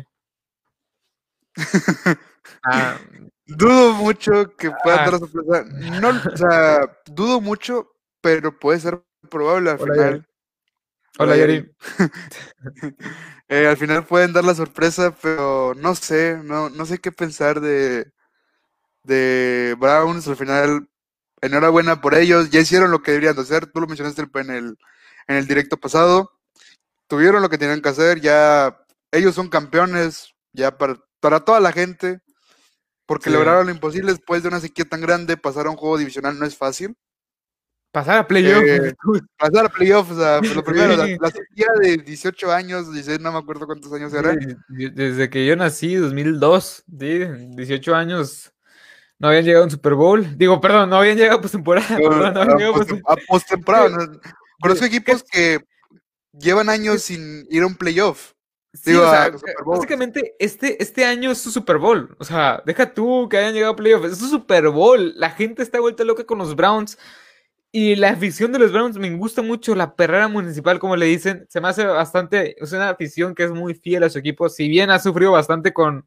Ah. 2.64 2.96
dudo 3.46 3.92
mucho 3.92 4.56
que 4.56 4.70
puedan 4.82 5.04
dar 5.04 5.10
la 5.10 5.16
ah. 5.16 5.18
sorpresa. 5.18 5.64
No, 6.00 6.08
o 6.08 6.36
sea, 6.36 6.80
dudo 7.06 7.40
mucho, 7.40 7.92
pero 8.22 8.58
puede 8.58 8.80
ser 8.80 9.02
probable 9.28 9.70
al 9.70 9.78
final. 9.78 10.28
Hola, 11.18 11.36
Yari. 11.36 11.70
Eh, 13.50 13.66
al 13.66 13.78
final 13.78 14.04
pueden 14.04 14.34
dar 14.34 14.44
la 14.44 14.54
sorpresa, 14.54 15.16
pero 15.22 15.72
no 15.74 15.94
sé, 15.94 16.38
no, 16.44 16.68
no 16.68 16.84
sé 16.84 16.98
qué 16.98 17.10
pensar 17.10 17.62
de, 17.62 18.12
de 19.04 19.74
Browns. 19.78 20.28
Al 20.28 20.36
final 20.36 20.86
enhorabuena 21.40 22.02
por 22.02 22.14
ellos, 22.14 22.50
ya 22.50 22.60
hicieron 22.60 22.90
lo 22.90 23.00
que 23.00 23.12
deberían 23.12 23.36
de 23.36 23.40
hacer, 23.40 23.66
tú 23.66 23.80
lo 23.80 23.86
mencionaste 23.86 24.28
en 24.34 24.50
el, 24.50 24.78
en 25.28 25.36
el 25.36 25.46
directo 25.46 25.78
pasado, 25.78 26.30
tuvieron 27.06 27.40
lo 27.40 27.48
que 27.48 27.56
tenían 27.56 27.80
que 27.80 27.88
hacer, 27.88 28.20
ya 28.20 28.78
ellos 29.12 29.34
son 29.34 29.48
campeones, 29.48 30.34
ya 30.52 30.76
para, 30.76 31.02
para 31.20 31.40
toda 31.40 31.60
la 31.60 31.72
gente, 31.72 32.20
porque 33.06 33.30
lograron 33.30 33.66
lo 33.66 33.72
imposible 33.72 34.12
después 34.12 34.42
de 34.42 34.48
una 34.48 34.60
sequía 34.60 34.84
tan 34.84 35.00
grande, 35.00 35.38
pasar 35.38 35.66
a 35.66 35.70
un 35.70 35.76
juego 35.76 35.96
divisional 35.96 36.38
no 36.38 36.44
es 36.44 36.54
fácil. 36.54 36.94
Pasar 37.90 38.18
a 38.18 38.26
playoff. 38.26 38.62
Eh, 38.64 38.94
pasar 39.38 39.66
a 39.66 39.68
playoff, 39.68 40.10
o 40.10 40.16
sea, 40.16 40.40
lo 40.54 40.62
primero, 40.62 40.96
la, 40.96 41.30
sequía 41.30 41.68
de 41.80 41.96
18 41.96 42.52
años, 42.52 42.92
16, 42.92 43.20
no 43.20 43.32
me 43.32 43.38
acuerdo 43.38 43.66
cuántos 43.66 43.92
años 43.92 44.12
era. 44.12 44.36
Desde 44.68 45.30
que 45.30 45.46
yo 45.46 45.56
nací, 45.56 45.94
2002, 45.94 46.84
18 46.86 47.94
años, 47.94 48.52
no 49.18 49.28
habían 49.28 49.44
llegado 49.44 49.62
a 49.62 49.66
un 49.66 49.70
Super 49.70 49.94
Bowl. 49.94 50.36
Digo, 50.36 50.60
perdón, 50.60 50.90
no 50.90 50.96
habían 50.96 51.16
llegado 51.16 51.38
a 51.38 51.42
postemporada. 51.42 51.96
a 53.06 53.16
postemporada. 53.26 54.10
Conozco 54.60 54.84
equipos 54.84 55.22
que 55.22 55.60
llevan 56.32 56.68
años 56.68 57.02
sin 57.02 57.46
ir 57.50 57.62
a 57.62 57.66
un 57.66 57.76
playoff. 57.76 58.32
Sí, 58.74 58.94
o 58.94 59.10
sea, 59.10 59.32
básicamente 59.64 60.34
este, 60.38 60.80
este 60.80 61.04
año 61.04 61.30
es 61.30 61.38
su 61.38 61.50
Super 61.50 61.78
Bowl. 61.78 62.14
O 62.18 62.24
sea, 62.24 62.62
deja 62.66 62.92
tú 62.92 63.28
que 63.28 63.38
hayan 63.38 63.54
llegado 63.54 63.72
a 63.72 63.76
playoff. 63.76 64.04
Es 64.04 64.18
su 64.18 64.28
Super 64.28 64.68
Bowl. 64.68 65.14
La 65.16 65.30
gente 65.30 65.62
está 65.62 65.80
vuelta 65.80 66.04
loca 66.04 66.24
con 66.24 66.38
los 66.38 66.54
Browns. 66.54 66.98
Y 67.70 67.96
la 67.96 68.10
afición 68.10 68.50
de 68.52 68.58
los 68.58 68.72
Browns 68.72 68.96
me 68.96 69.14
gusta 69.16 69.42
mucho, 69.42 69.74
la 69.74 69.94
perrera 69.94 70.26
municipal, 70.28 70.78
como 70.78 70.96
le 70.96 71.06
dicen, 71.06 71.46
se 71.50 71.60
me 71.60 71.68
hace 71.68 71.84
bastante, 71.84 72.62
es 72.62 72.72
una 72.72 72.88
afición 72.88 73.34
que 73.34 73.44
es 73.44 73.50
muy 73.50 73.74
fiel 73.74 74.04
a 74.04 74.10
su 74.10 74.18
equipo, 74.18 74.48
si 74.48 74.68
bien 74.68 74.90
ha 74.90 74.98
sufrido 74.98 75.32
bastante 75.32 75.74
con, 75.74 76.06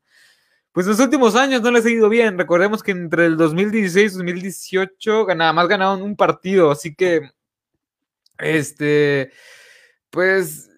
pues 0.72 0.88
los 0.88 1.00
últimos 1.00 1.36
años 1.36 1.62
no 1.62 1.70
les 1.70 1.86
ha 1.86 1.91
ido 1.91 2.10
bien, 2.10 2.38
recordemos 2.38 2.82
que 2.82 2.91
entre 2.91 3.27
el 3.27 3.38
2016 3.38 4.13
y 4.13 4.18
2018 4.18 5.27
nada 5.36 5.53
más 5.53 5.68
ganaron 5.68 6.01
un 6.01 6.15
partido, 6.15 6.72
así 6.72 6.96
que, 6.96 7.30
este, 8.39 9.32
pues, 10.10 10.72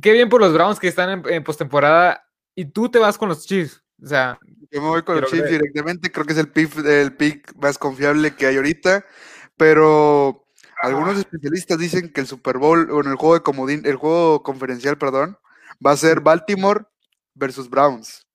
qué 0.00 0.12
bien 0.12 0.28
por 0.28 0.40
los 0.40 0.52
Browns 0.52 0.78
que 0.78 0.86
están 0.86 1.24
en, 1.26 1.42
postemporada. 1.42 2.28
Y 2.54 2.66
tú 2.66 2.90
te 2.90 2.98
vas 2.98 3.18
con 3.18 3.28
los 3.28 3.46
Chiefs, 3.46 3.82
o 4.00 4.06
sea. 4.06 4.38
Yo 4.70 4.80
me 4.80 4.88
voy 4.88 5.02
con 5.02 5.20
los 5.20 5.30
Chiefs 5.30 5.50
directamente, 5.50 6.12
creo 6.12 6.24
que 6.24 6.32
es 6.32 6.38
el 6.38 6.48
pick, 6.48 6.76
el 6.84 7.16
pick 7.16 7.54
más 7.56 7.76
confiable 7.76 8.36
que 8.36 8.46
hay 8.46 8.56
ahorita 8.56 9.04
pero 9.56 10.46
algunos 10.82 11.18
especialistas 11.18 11.78
dicen 11.78 12.12
que 12.12 12.20
el 12.20 12.26
Super 12.26 12.58
Bowl, 12.58 12.90
o 12.90 13.00
en 13.00 13.10
el 13.10 13.16
juego 13.16 13.34
de 13.34 13.42
comodín, 13.42 13.82
el 13.84 13.96
juego 13.96 14.42
conferencial, 14.42 14.98
perdón, 14.98 15.38
va 15.84 15.92
a 15.92 15.96
ser 15.96 16.20
Baltimore 16.20 16.84
versus 17.34 17.70
Browns. 17.70 18.26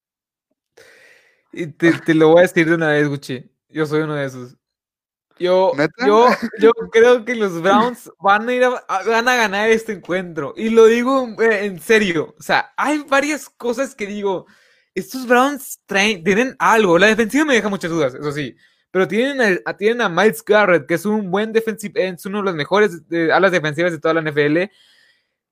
Y 1.52 1.68
te, 1.68 2.14
lo 2.14 2.30
voy 2.30 2.40
a 2.40 2.42
decir 2.44 2.68
de 2.68 2.76
una 2.76 2.90
vez, 2.90 3.08
Gucci. 3.08 3.50
Yo 3.70 3.86
soy 3.86 4.02
uno 4.02 4.16
de 4.16 4.26
esos. 4.26 4.56
Yo, 5.40 5.72
yo, 6.06 6.28
yo 6.60 6.72
creo 6.92 7.26
que 7.26 7.36
los 7.36 7.62
Browns 7.62 8.12
van 8.20 8.48
a 8.48 8.54
ir 8.54 8.64
a, 8.64 8.84
van 9.06 9.28
a 9.28 9.36
ganar 9.36 9.70
este 9.70 9.94
encuentro. 9.94 10.54
Y 10.56 10.70
lo 10.70 10.86
digo 10.86 11.36
eh, 11.42 11.66
en 11.66 11.80
serio. 11.80 12.36
O 12.40 12.42
sea, 12.42 12.74
hay 12.78 13.04
varias 13.10 13.50
cosas 13.50 13.94
que 13.94 14.08
digo. 14.08 14.46
Estos 14.96 15.28
Browns 15.28 15.80
traen, 15.86 16.24
tienen 16.24 16.56
algo. 16.60 16.98
La 16.98 17.08
defensiva 17.08 17.46
me 17.46 17.54
deja 17.54 17.70
muchas 17.70 17.92
dudas, 17.92 18.16
eso 18.16 18.32
sí. 18.32 18.56
Pero 18.98 19.08
tienen 19.08 19.62
a, 19.64 19.78
tienen 19.78 20.02
a 20.02 20.10
Miles 20.10 20.44
Garrett, 20.44 20.88
que 20.88 20.96
es 20.96 21.06
un 21.06 21.30
buen 21.30 21.54
defensive 21.54 22.08
es 22.08 22.26
uno 22.26 22.40
de 22.40 22.46
los 22.46 22.56
mejores 22.56 23.04
alas 23.32 23.52
defensivas 23.52 23.92
de 23.92 24.00
toda 24.00 24.16
la 24.16 24.24
NFL. 24.24 24.72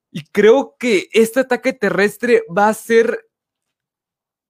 Y 0.10 0.24
creo 0.32 0.76
que 0.80 1.10
este 1.12 1.42
ataque 1.42 1.72
terrestre 1.72 2.42
va 2.50 2.70
a 2.70 2.74
ser 2.74 3.28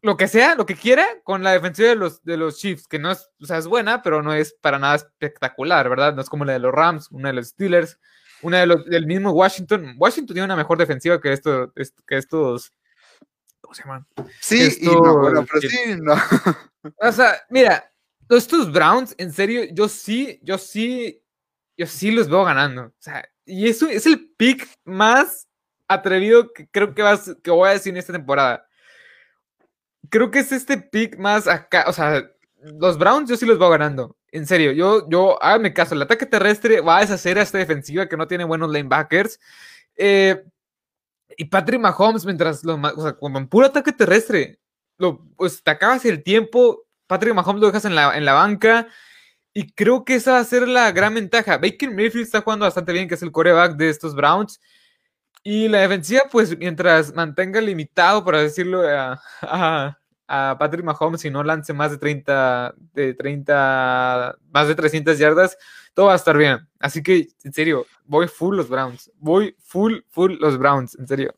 lo 0.02 0.16
que 0.16 0.30
sea, 0.30 0.56
lo 0.56 0.66
que 0.66 0.78
quiera, 0.78 1.06
con 1.25 1.44
la 1.44 1.52
defensiva 1.52 1.90
de 1.90 1.98
los, 1.98 2.24
de 2.24 2.38
los 2.38 2.58
Chiefs, 2.58 2.88
que 2.88 2.98
no 2.98 3.12
es, 3.12 3.30
o 3.42 3.46
sea, 3.46 3.58
es 3.58 3.68
buena, 3.68 4.02
pero 4.02 4.24
no 4.24 4.32
es 4.32 4.56
para 4.62 4.80
nada 4.80 4.96
espectacular, 4.96 5.90
¿verdad? 5.90 6.16
No 6.16 6.22
es 6.22 6.30
como 6.30 6.46
la 6.46 6.54
de 6.54 6.60
los 6.60 6.72
Rams, 6.72 7.12
una 7.12 7.28
de 7.28 7.34
los 7.36 7.48
Steelers, 7.48 8.00
una 8.44 8.62
de 8.62 8.68
los, 8.68 8.86
del 8.86 9.08
mismo 9.08 9.32
Washington. 9.32 9.96
Washington 9.98 10.36
tiene 10.36 10.46
una 10.46 10.56
mejor 10.56 10.78
defensiva 10.78 11.20
que, 11.20 11.34
esto, 11.34 11.74
que 12.08 12.18
estos. 12.18 12.72
¿Cómo 13.60 13.75
se 13.75 13.84
llaman? 13.84 14.08
Sí, 14.40 14.70
y 14.80 14.86
no, 14.86 15.20
bueno, 15.20 15.46
pero 15.46 15.70
sí, 15.70 15.98
no. 15.98 16.16
O 17.02 17.12
sea, 17.12 17.42
mira, 17.50 17.92
estos 18.29 18.72
Browns, 18.72 19.13
en 19.17 19.32
serio, 19.32 19.63
yo 19.72 19.88
sí, 19.88 20.39
yo 20.44 20.58
sí, 20.58 21.22
yo 21.77 21.86
sí 21.86 22.12
los 22.12 22.29
veo 22.29 22.44
ganando. 22.44 22.84
O 22.86 22.94
sea, 23.00 23.27
y 23.46 23.67
eso 23.67 23.88
es 23.88 24.05
el 24.05 24.29
pick 24.38 24.67
más 24.84 25.48
atrevido 25.88 26.51
que 26.51 26.67
creo 26.70 26.94
que, 26.96 27.01
vas, 27.01 27.36
que 27.44 27.51
voy 27.51 27.70
a 27.70 27.74
decir 27.74 27.91
en 27.91 27.98
esta 27.98 28.13
temporada. 28.13 28.67
Creo 30.10 30.32
que 30.32 30.39
es 30.39 30.51
este 30.51 30.77
pick 30.77 31.17
más 31.17 31.48
acá, 31.48 31.86
o 31.88 31.94
sea, 31.94 32.24
los 32.79 32.98
Browns 32.98 33.29
yo 33.29 33.38
sí 33.38 33.46
los 33.46 33.60
veo 33.60 33.70
ganando. 33.70 34.17
En 34.32 34.46
serio, 34.46 34.72
yo, 34.72 35.08
yo, 35.10 35.41
háganme 35.41 35.74
caso, 35.74 35.96
el 35.96 36.01
ataque 36.01 36.25
terrestre 36.25 36.82
va 36.82 36.98
a 36.98 37.01
deshacer 37.01 37.38
a 37.38 37.44
esta 37.44 37.58
defensiva 37.58 38.08
que 38.08 38.17
no 38.17 38.27
tiene 38.27 38.44
buenos 38.44 38.72
linebackers. 38.72 39.39
Eh, 39.96 40.44
y 41.38 41.46
Patrick 41.46 41.79
Mahomes, 41.79 42.25
mientras 42.25 42.63
lo, 42.63 42.75
o 42.75 43.01
sea, 43.01 43.13
con 43.13 43.48
puro 43.48 43.67
ataque 43.67 43.91
terrestre, 43.91 44.60
lo, 44.98 45.25
pues 45.36 45.63
te 45.63 45.72
acabas 45.72 46.05
el 46.05 46.24
tiempo, 46.24 46.85
Patrick 47.07 47.33
Mahomes 47.33 47.62
lo 47.62 47.67
dejas 47.67 47.85
en 47.85 47.95
la, 47.95 48.17
en 48.17 48.25
la 48.25 48.33
banca. 48.33 48.88
Y 49.53 49.71
creo 49.71 50.03
que 50.03 50.15
esa 50.15 50.33
va 50.33 50.39
a 50.39 50.43
ser 50.43 50.67
la 50.67 50.91
gran 50.91 51.13
ventaja. 51.13 51.57
Baker 51.57 51.89
Mayfield 51.89 52.25
está 52.25 52.41
jugando 52.41 52.65
bastante 52.65 52.91
bien, 52.91 53.07
que 53.07 53.15
es 53.15 53.21
el 53.21 53.31
coreback 53.31 53.77
de 53.77 53.89
estos 53.89 54.13
Browns. 54.13 54.59
Y 55.43 55.67
la 55.69 55.79
defensiva, 55.79 56.24
pues 56.31 56.57
mientras 56.57 57.13
mantenga 57.13 57.62
limitado, 57.62 58.24
por 58.24 58.35
decirlo, 58.35 58.81
a, 58.83 59.97
Patrick 60.27 60.83
Mahomes 60.83 61.24
y 61.24 61.29
no 61.29 61.43
lance 61.43 61.71
más 61.71 61.91
de 61.91 62.00
30, 62.00 62.74
de 62.93 63.13
30, 63.13 64.38
más 64.51 64.67
de 64.67 64.74
300 64.74 65.19
yardas, 65.19 65.55
todo 65.93 66.07
va 66.07 66.13
a 66.13 66.15
estar 66.17 66.35
bien. 66.35 66.67
Así 66.79 67.03
que, 67.03 67.27
en 67.43 67.53
serio, 67.53 67.85
voy 68.05 68.27
full 68.27 68.57
los 68.57 68.67
Browns. 68.67 69.12
Voy 69.19 69.55
full, 69.59 70.00
full 70.09 70.33
los 70.39 70.57
Browns, 70.57 70.95
en 70.95 71.07
serio. 71.07 71.35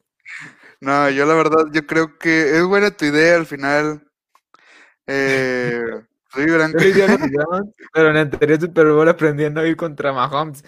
No, 0.79 1.09
yo 1.09 1.25
la 1.25 1.33
verdad, 1.33 1.65
yo 1.74 1.86
creo 1.86 2.17
que 2.17 2.57
es 2.57 2.63
buena 2.63 2.91
tu 2.91 3.05
idea 3.05 3.36
al 3.36 3.45
final. 3.45 4.07
Eh, 5.08 5.82
soy 6.34 6.46
pero 6.46 8.10
en 8.10 8.16
el 8.16 8.18
anterior 8.18 8.60
Super 8.60 8.88
Bowl 8.88 9.08
aprendiendo 9.08 9.62
a 9.62 9.68
ir 9.68 9.78
contra 9.78 10.12
Mahomes. 10.12 10.64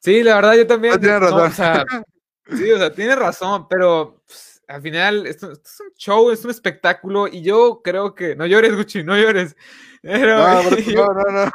Sí, 0.00 0.22
la 0.22 0.36
verdad 0.36 0.54
yo 0.54 0.66
también. 0.66 0.98
tiene 1.00 1.18
razón. 1.18 1.52
sí, 2.56 2.70
o 2.70 2.78
sea, 2.78 2.92
tiene 2.92 3.16
razón, 3.16 3.66
pero 3.68 4.22
pues, 4.26 4.62
al 4.68 4.80
final 4.80 5.26
esto, 5.26 5.50
es 5.50 5.80
un 5.80 5.92
show, 5.96 6.30
es 6.30 6.44
un 6.44 6.50
espectáculo 6.50 7.26
y 7.28 7.42
yo 7.42 7.80
creo 7.82 8.14
que 8.14 8.36
no 8.36 8.46
llores, 8.46 8.76
Gucci, 8.76 9.02
no 9.02 9.16
llores. 9.16 9.56
Pero, 10.02 10.36
no, 10.38 10.76
yo, 10.78 11.06
no, 11.06 11.32
no, 11.32 11.50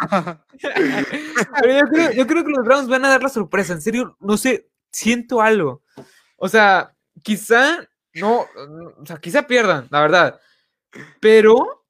pero 1.62 1.80
yo 1.80 1.86
creo, 1.88 2.12
yo 2.12 2.28
creo 2.28 2.44
que 2.44 2.52
los 2.52 2.66
Browns 2.66 2.90
van 2.90 3.06
a 3.06 3.10
dar 3.10 3.24
la 3.24 3.30
sorpresa, 3.30 3.74
en 3.74 3.82
serio, 3.82 4.18
no 4.20 4.36
sé, 4.36 4.68
siento 4.92 5.42
algo. 5.42 5.84
O 6.36 6.50
sea, 6.50 6.94
quizá 7.24 7.88
no, 8.14 8.46
o 8.98 9.06
sea, 9.06 9.18
quizá 9.18 9.48
pierdan, 9.48 9.88
la 9.90 10.02
verdad. 10.02 10.42
Pero 11.20 11.81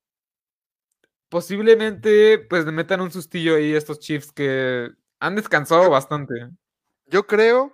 posiblemente 1.32 2.40
pues 2.40 2.66
le 2.66 2.74
metan 2.74 3.00
un 3.00 3.10
sustillo 3.10 3.56
ahí 3.56 3.74
estos 3.74 4.00
Chiefs 4.00 4.34
que 4.34 4.90
han 5.20 5.36
descansado 5.36 5.90
bastante. 5.90 6.34
Yo 7.06 7.26
creo 7.26 7.74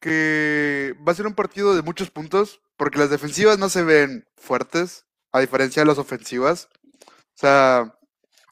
que 0.00 0.96
va 1.06 1.12
a 1.12 1.14
ser 1.14 1.28
un 1.28 1.34
partido 1.34 1.76
de 1.76 1.82
muchos 1.82 2.10
puntos 2.10 2.60
porque 2.76 2.98
las 2.98 3.08
defensivas 3.08 3.56
no 3.60 3.68
se 3.68 3.84
ven 3.84 4.26
fuertes 4.36 5.06
a 5.30 5.38
diferencia 5.38 5.82
de 5.82 5.86
las 5.86 5.98
ofensivas. 5.98 6.68
O 7.04 7.36
sea, 7.36 7.96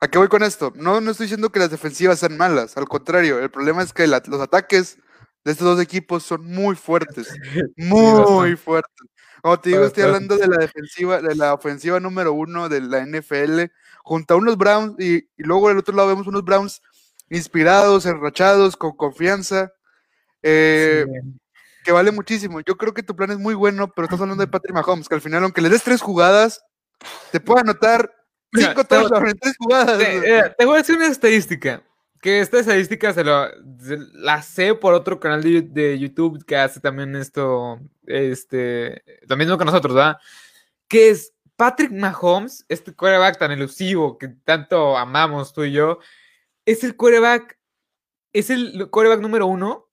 ¿a 0.00 0.08
qué 0.08 0.16
voy 0.16 0.28
con 0.28 0.44
esto? 0.44 0.72
No, 0.76 1.00
no 1.00 1.10
estoy 1.10 1.25
diciendo 1.25 1.50
que 1.50 1.58
las 1.58 1.72
defensivas 1.72 2.20
sean 2.20 2.37
malas, 2.37 2.76
al 2.76 2.87
contrario, 2.87 3.40
el 3.40 3.50
problema 3.50 3.82
es 3.82 3.92
que 3.92 4.06
los 4.06 4.40
ataques 4.40 4.99
de 5.44 5.52
estos 5.52 5.66
dos 5.66 5.80
equipos 5.80 6.22
son 6.22 6.46
muy 6.46 6.76
fuertes, 6.76 7.28
muy 7.76 8.54
fuertes. 8.54 9.08
Como 9.42 9.61
te 9.61 9.70
digo, 9.70 9.85
estoy 9.85 10.04
hablando 10.04 10.37
de 10.37 10.49
la 10.49 10.59
defensiva, 10.59 11.20
de 11.20 11.35
la 11.35 11.54
ofensiva 11.54 12.00
número 12.00 12.32
uno 12.32 12.68
de 12.68 12.80
la 12.80 13.00
NFL, 13.04 13.73
junto 14.02 14.35
a 14.35 14.37
unos 14.37 14.56
Browns, 14.56 14.99
y, 14.99 15.28
luego 15.37 15.68
del 15.68 15.78
otro 15.78 15.94
lado 15.94 16.09
vemos 16.09 16.26
unos 16.26 16.44
Browns 16.44 16.82
inspirados, 17.30 18.06
enrachados, 18.06 18.76
con 18.76 18.97
confianza, 18.97 19.73
eh, 20.42 21.06
que 21.85 21.92
vale 21.92 22.11
muchísimo. 22.11 22.61
Yo 22.61 22.76
creo 22.76 22.92
que 22.92 23.02
tu 23.02 23.16
plan 23.16 23.30
es 23.30 23.38
muy 23.38 23.54
bueno, 23.54 23.92
pero 23.94 24.06
estás 24.06 24.20
hablando 24.20 24.44
de 24.44 24.50
Patrick 24.50 24.75
Mahomes, 24.75 25.09
que 25.09 25.14
al 25.14 25.20
final, 25.20 25.44
aunque 25.44 25.61
le 25.61 25.68
des 25.68 25.82
tres 25.82 26.02
jugadas, 26.02 26.62
te 27.32 27.40
puede 27.40 27.61
anotar 27.61 28.12
cinco 28.52 28.85
touchdowns 28.85 29.30
en 29.30 29.38
tres 29.38 29.54
jugadas. 29.59 29.99
Te, 29.99 30.54
te 30.59 30.64
voy 30.64 30.75
a 30.75 30.78
decir 30.78 30.97
una 30.97 31.06
estadística 31.06 31.82
que 32.21 32.41
esta 32.41 32.59
estadística 32.61 33.12
se, 33.12 33.25
la 33.25 34.43
sé 34.43 34.75
por 34.75 34.95
otro 34.95 35.19
canal 35.19 35.43
de, 35.43 35.99
YouTube 35.99 36.45
que 36.45 36.57
hace 36.57 36.81
también 36.81 37.17
esto, 37.17 37.81
este, 38.07 39.03
lo 39.27 39.37
mismo 39.37 39.57
que 39.57 39.65
nosotros, 39.65 39.95
¿verdad? 39.95 40.19
Que 40.87 41.11
es 41.11 41.33
Patrick 41.57 41.93
Mahomes, 41.93 42.65
este 42.69 42.95
quarterback 42.95 43.39
tan 43.39 43.53
elusivo 43.53 44.19
que 44.19 44.29
tanto 44.29 44.97
amamos 44.97 45.53
tú 45.53 45.65
y 45.65 45.73
yo, 45.73 45.99
es 46.67 46.85
el 46.85 46.97
quarterback, 46.97 47.59
es 48.33 48.50
el 48.50 48.89
quarterback 48.91 49.21
número 49.21 49.47
uno 49.47 49.89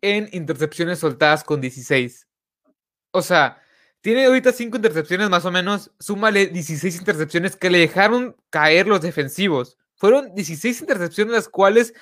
en 0.00 0.28
intercepciones 0.32 1.00
soltadas 1.00 1.42
con 1.42 1.60
16. 1.60 2.28
O 3.10 3.22
sea, 3.22 3.60
tiene 4.00 4.26
ahorita 4.26 4.52
cinco 4.52 4.76
intercepciones 4.76 5.30
más 5.30 5.44
o 5.44 5.50
menos, 5.50 5.90
súmale 5.98 6.46
16 6.46 6.98
intercepciones 6.98 7.56
que 7.56 7.70
le 7.70 7.78
dejaron 7.78 8.36
caer 8.50 8.86
los 8.86 9.00
defensivos. 9.00 9.78
Fueron 9.96 10.34
16 10.34 10.80
intercepciones 10.80 11.32
las 11.32 11.48
cuales, 11.48 11.94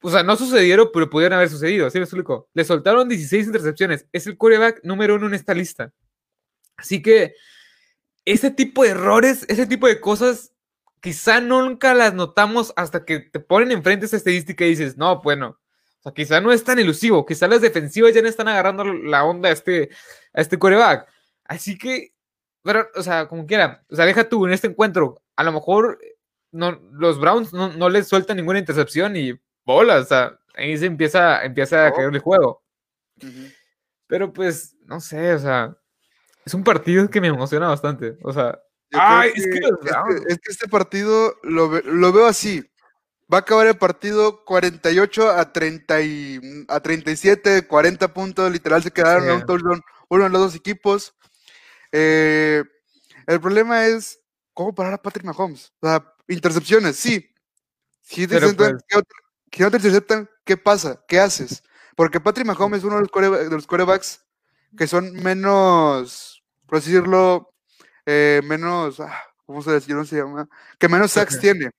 o 0.00 0.10
sea, 0.10 0.22
no 0.22 0.36
sucedieron, 0.36 0.90
pero 0.92 1.10
pudieron 1.10 1.36
haber 1.36 1.48
sucedido, 1.50 1.88
¿sí 1.90 1.98
me 1.98 2.04
explico? 2.04 2.48
Le 2.54 2.64
soltaron 2.64 3.08
16 3.08 3.46
intercepciones. 3.46 4.06
Es 4.12 4.26
el 4.26 4.36
quarterback 4.36 4.80
número 4.82 5.16
uno 5.16 5.26
en 5.26 5.34
esta 5.34 5.54
lista. 5.54 5.92
Así 6.76 7.02
que 7.02 7.34
ese 8.24 8.50
tipo 8.50 8.84
de 8.84 8.90
errores, 8.90 9.44
ese 9.48 9.66
tipo 9.66 9.86
de 9.86 10.00
cosas, 10.00 10.52
quizá 11.00 11.40
nunca 11.40 11.94
las 11.94 12.14
notamos 12.14 12.72
hasta 12.76 13.04
que 13.04 13.20
te 13.20 13.40
ponen 13.40 13.72
enfrente 13.72 14.06
esa 14.06 14.16
estadística 14.16 14.64
y 14.64 14.70
dices, 14.70 14.96
no, 14.96 15.20
bueno, 15.22 15.58
o 15.98 16.02
sea, 16.02 16.12
quizá 16.12 16.40
no 16.40 16.52
es 16.52 16.64
tan 16.64 16.78
elusivo, 16.78 17.26
quizá 17.26 17.48
las 17.48 17.60
defensivas 17.60 18.14
ya 18.14 18.22
no 18.22 18.28
están 18.28 18.48
agarrando 18.48 18.84
la 18.84 19.24
onda 19.24 19.48
a 19.48 19.52
este, 19.52 19.90
a 20.32 20.40
este 20.40 20.58
coreback. 20.58 21.08
Así 21.44 21.76
que, 21.76 22.14
pero, 22.62 22.88
o 22.94 23.02
sea, 23.02 23.28
como 23.28 23.46
quiera, 23.46 23.84
o 23.90 23.96
sea, 23.96 24.04
deja 24.04 24.28
tú 24.28 24.46
en 24.46 24.52
este 24.52 24.68
encuentro, 24.68 25.22
a 25.36 25.44
lo 25.44 25.52
mejor 25.52 25.98
no, 26.52 26.80
los 26.92 27.18
Browns 27.18 27.52
no, 27.52 27.72
no 27.72 27.88
les 27.88 28.06
sueltan 28.06 28.36
ninguna 28.36 28.58
intercepción 28.58 29.16
y 29.16 29.32
bola, 29.64 29.98
o 29.98 30.04
sea, 30.04 30.38
ahí 30.54 30.76
se 30.76 30.86
empieza, 30.86 31.44
empieza 31.44 31.86
a 31.86 31.92
caer 31.92 32.10
el 32.12 32.20
juego. 32.20 32.62
Pero 34.06 34.32
pues, 34.32 34.76
no 34.84 35.00
sé, 35.00 35.34
o 35.34 35.38
sea, 35.38 35.76
es 36.44 36.54
un 36.54 36.64
partido 36.64 37.08
que 37.08 37.20
me 37.20 37.28
emociona 37.28 37.68
bastante. 37.68 38.18
O 38.22 38.32
sea, 38.32 38.58
es, 39.34 39.46
que, 39.46 39.60
este 40.50 40.68
partido 40.68 41.36
lo, 41.42 41.70
veo 42.12 42.26
así. 42.26 42.68
Va 43.32 43.38
a 43.38 43.40
acabar 43.40 43.66
el 43.66 43.78
partido 43.78 44.44
48 44.44 45.30
a, 45.30 45.52
30 45.52 45.94
a 46.68 46.80
37, 46.80 47.66
40 47.66 48.12
puntos. 48.12 48.52
Literal 48.52 48.82
se 48.82 48.90
quedaron 48.90 49.30
un 49.30 49.46
touchdown 49.46 49.80
uno 50.08 50.24
de 50.24 50.30
los 50.30 50.40
dos 50.42 50.54
equipos. 50.54 51.14
Eh, 51.92 52.62
el 53.26 53.40
problema 53.40 53.86
es 53.86 54.20
cómo 54.52 54.74
parar 54.74 54.94
a 54.94 55.02
Patrick 55.02 55.24
Mahomes. 55.24 55.72
O 55.80 55.86
sea, 55.86 56.11
intercepciones, 56.28 56.96
sí. 56.96 57.28
Si 58.02 58.26
te 58.26 58.40
pues 58.40 58.56
no 59.58 59.70
te 59.70 59.76
interceptan, 59.76 60.28
¿qué 60.44 60.56
pasa? 60.56 61.02
¿Qué 61.06 61.20
haces? 61.20 61.62
Porque 61.96 62.20
Patrick 62.20 62.46
Mahomes 62.46 62.78
es 62.78 62.84
uno 62.84 62.96
de 62.96 63.50
los, 63.50 63.66
corebacks 63.66 64.24
que 64.76 64.86
son 64.86 65.12
menos, 65.12 66.42
por 66.66 66.80
decirlo, 66.80 67.54
eh, 68.06 68.40
menos, 68.44 68.98
ah, 69.00 69.22
¿cómo 69.44 69.62
se 69.62 69.74
dice? 69.74 70.04
se 70.06 70.16
llama? 70.16 70.48
Que 70.78 70.88
menos 70.88 71.12
sacks 71.12 71.38
tiene. 71.38 71.70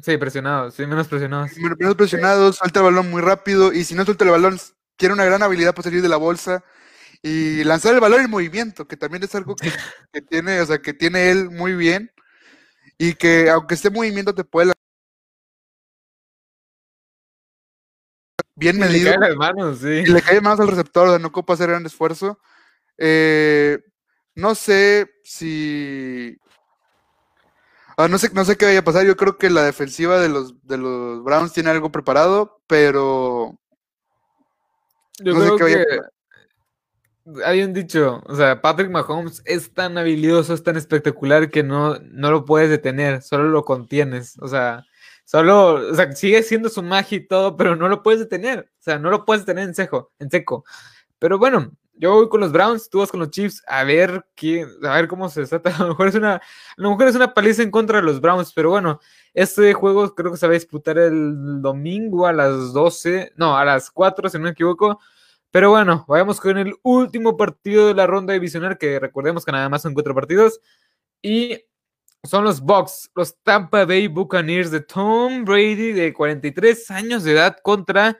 Sí, 0.00 0.16
presionados, 0.16 0.74
sí, 0.74 0.86
menos 0.86 1.08
presionados. 1.08 1.50
Menos 1.56 1.94
presionados, 1.96 2.56
suelta 2.56 2.80
el 2.80 2.84
balón 2.84 3.10
muy 3.10 3.22
rápido 3.22 3.72
y 3.72 3.84
si 3.84 3.94
no 3.94 4.04
suelta 4.04 4.24
el 4.24 4.30
balón, 4.30 4.58
tiene 4.96 5.14
una 5.14 5.24
gran 5.24 5.42
habilidad 5.42 5.74
para 5.74 5.84
salir 5.84 6.02
de 6.02 6.08
la 6.08 6.16
bolsa 6.16 6.64
y 7.22 7.64
lanzar 7.64 7.94
el 7.94 8.00
balón 8.00 8.22
en 8.22 8.30
movimiento, 8.30 8.86
que 8.86 8.96
también 8.96 9.22
es 9.22 9.34
algo 9.34 9.54
que, 9.56 10.22
tiene, 10.22 10.60
o 10.60 10.66
sea, 10.66 10.78
que 10.78 10.92
tiene 10.92 11.30
él 11.30 11.50
muy 11.50 11.74
bien 11.74 12.11
y 12.98 13.14
que 13.14 13.50
aunque 13.50 13.74
esté 13.74 13.88
en 13.88 13.94
movimiento 13.94 14.34
te 14.34 14.44
puede 14.44 14.72
bien 18.54 18.78
medido. 18.78 19.10
Le 19.10 19.18
cae 19.18 19.28
las 19.28 19.36
manos, 19.36 19.78
sí. 19.78 19.88
Y 19.88 20.06
le 20.06 20.22
cae 20.22 20.40
más 20.40 20.60
al 20.60 20.68
receptor, 20.68 21.08
o 21.08 21.10
sea, 21.10 21.18
no 21.18 21.28
ocupa 21.28 21.54
hacer 21.54 21.70
gran 21.70 21.84
esfuerzo. 21.86 22.38
Eh, 22.98 23.78
no 24.34 24.54
sé 24.54 25.10
si. 25.24 26.38
Ah, 27.96 28.08
no, 28.08 28.18
sé, 28.18 28.30
no 28.32 28.44
sé 28.44 28.56
qué 28.56 28.66
vaya 28.66 28.78
a 28.80 28.84
pasar. 28.84 29.04
Yo 29.04 29.16
creo 29.16 29.36
que 29.36 29.50
la 29.50 29.64
defensiva 29.64 30.18
de 30.18 30.28
los, 30.28 30.66
de 30.66 30.78
los 30.78 31.22
Browns 31.22 31.52
tiene 31.52 31.70
algo 31.70 31.90
preparado, 31.92 32.62
pero. 32.66 33.58
Yo 35.18 35.34
no 35.34 35.44
sé 35.44 35.50
qué 35.56 35.62
vaya 35.62 35.82
a 35.82 36.12
un 37.24 37.72
dicho, 37.72 38.22
o 38.26 38.34
sea, 38.36 38.60
Patrick 38.60 38.90
Mahomes 38.90 39.42
es 39.44 39.72
tan 39.72 39.96
habilidoso, 39.98 40.54
es 40.54 40.62
tan 40.62 40.76
espectacular 40.76 41.50
que 41.50 41.62
no, 41.62 41.98
no 41.98 42.30
lo 42.30 42.44
puedes 42.44 42.70
detener, 42.70 43.22
solo 43.22 43.44
lo 43.44 43.64
contienes. 43.64 44.38
O 44.40 44.48
sea, 44.48 44.84
Solo, 45.24 45.90
o 45.90 45.94
sea, 45.94 46.12
sigue 46.12 46.42
siendo 46.42 46.68
su 46.68 46.82
magia 46.82 47.16
y 47.16 47.26
todo, 47.26 47.56
pero 47.56 47.76
no 47.76 47.88
lo 47.88 48.02
puedes 48.02 48.20
detener. 48.20 48.70
O 48.78 48.82
sea, 48.82 48.98
no 48.98 49.10
lo 49.10 49.24
puedes 49.24 49.46
detener 49.46 49.68
en 49.68 49.74
seco, 49.74 50.12
en 50.18 50.30
seco. 50.30 50.64
Pero 51.18 51.38
bueno, 51.38 51.72
yo 51.94 52.14
voy 52.14 52.28
con 52.28 52.40
los 52.40 52.52
Browns, 52.52 52.90
tú 52.90 52.98
vas 52.98 53.10
con 53.10 53.20
los 53.20 53.30
Chiefs, 53.30 53.62
a 53.66 53.84
ver 53.84 54.26
quién, 54.34 54.68
a 54.82 54.96
ver 54.96 55.08
cómo 55.08 55.28
se 55.28 55.40
desata. 55.40 55.70
A 55.76 55.82
lo 55.84 55.88
mejor 55.88 56.08
es 56.08 56.14
una, 56.16 56.34
a 56.34 56.40
lo 56.76 56.90
mejor 56.90 57.08
es 57.08 57.14
una 57.14 57.32
paliza 57.32 57.62
en 57.62 57.70
contra 57.70 57.98
de 57.98 58.04
los 58.04 58.20
Browns, 58.20 58.52
pero 58.52 58.70
bueno, 58.70 59.00
este 59.32 59.72
juego 59.72 60.14
creo 60.14 60.32
que 60.32 60.36
se 60.36 60.46
va 60.46 60.52
a 60.52 60.54
disputar 60.54 60.98
el 60.98 61.62
domingo 61.62 62.26
a 62.26 62.32
las 62.32 62.72
12, 62.72 63.32
no, 63.36 63.56
a 63.56 63.64
las 63.64 63.90
4, 63.90 64.28
si 64.28 64.36
no 64.38 64.44
me 64.44 64.50
equivoco. 64.50 65.00
Pero 65.52 65.70
bueno, 65.70 66.06
vayamos 66.08 66.40
con 66.40 66.56
el 66.56 66.74
último 66.82 67.36
partido 67.36 67.86
de 67.86 67.94
la 67.94 68.06
ronda 68.06 68.32
divisional, 68.32 68.78
que 68.78 68.98
recordemos 68.98 69.44
que 69.44 69.52
nada 69.52 69.68
más 69.68 69.82
son 69.82 69.92
cuatro 69.92 70.14
partidos. 70.14 70.60
Y 71.20 71.62
son 72.24 72.44
los 72.44 72.60
Bucks, 72.62 73.10
los 73.14 73.36
Tampa 73.42 73.84
Bay 73.84 74.08
Buccaneers 74.08 74.70
de 74.70 74.80
Tom 74.80 75.44
Brady 75.44 75.92
de 75.92 76.14
43 76.14 76.90
años 76.90 77.24
de 77.24 77.32
edad 77.32 77.58
contra 77.62 78.18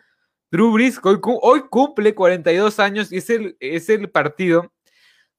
Drew 0.50 0.72
Brees, 0.72 1.00
que 1.00 1.08
hoy, 1.24 1.62
cumple 1.70 2.14
42 2.14 2.78
años 2.78 3.10
y 3.10 3.16
es 3.16 3.30
el, 3.30 3.56
es 3.60 3.88
el 3.88 4.10
partido 4.10 4.70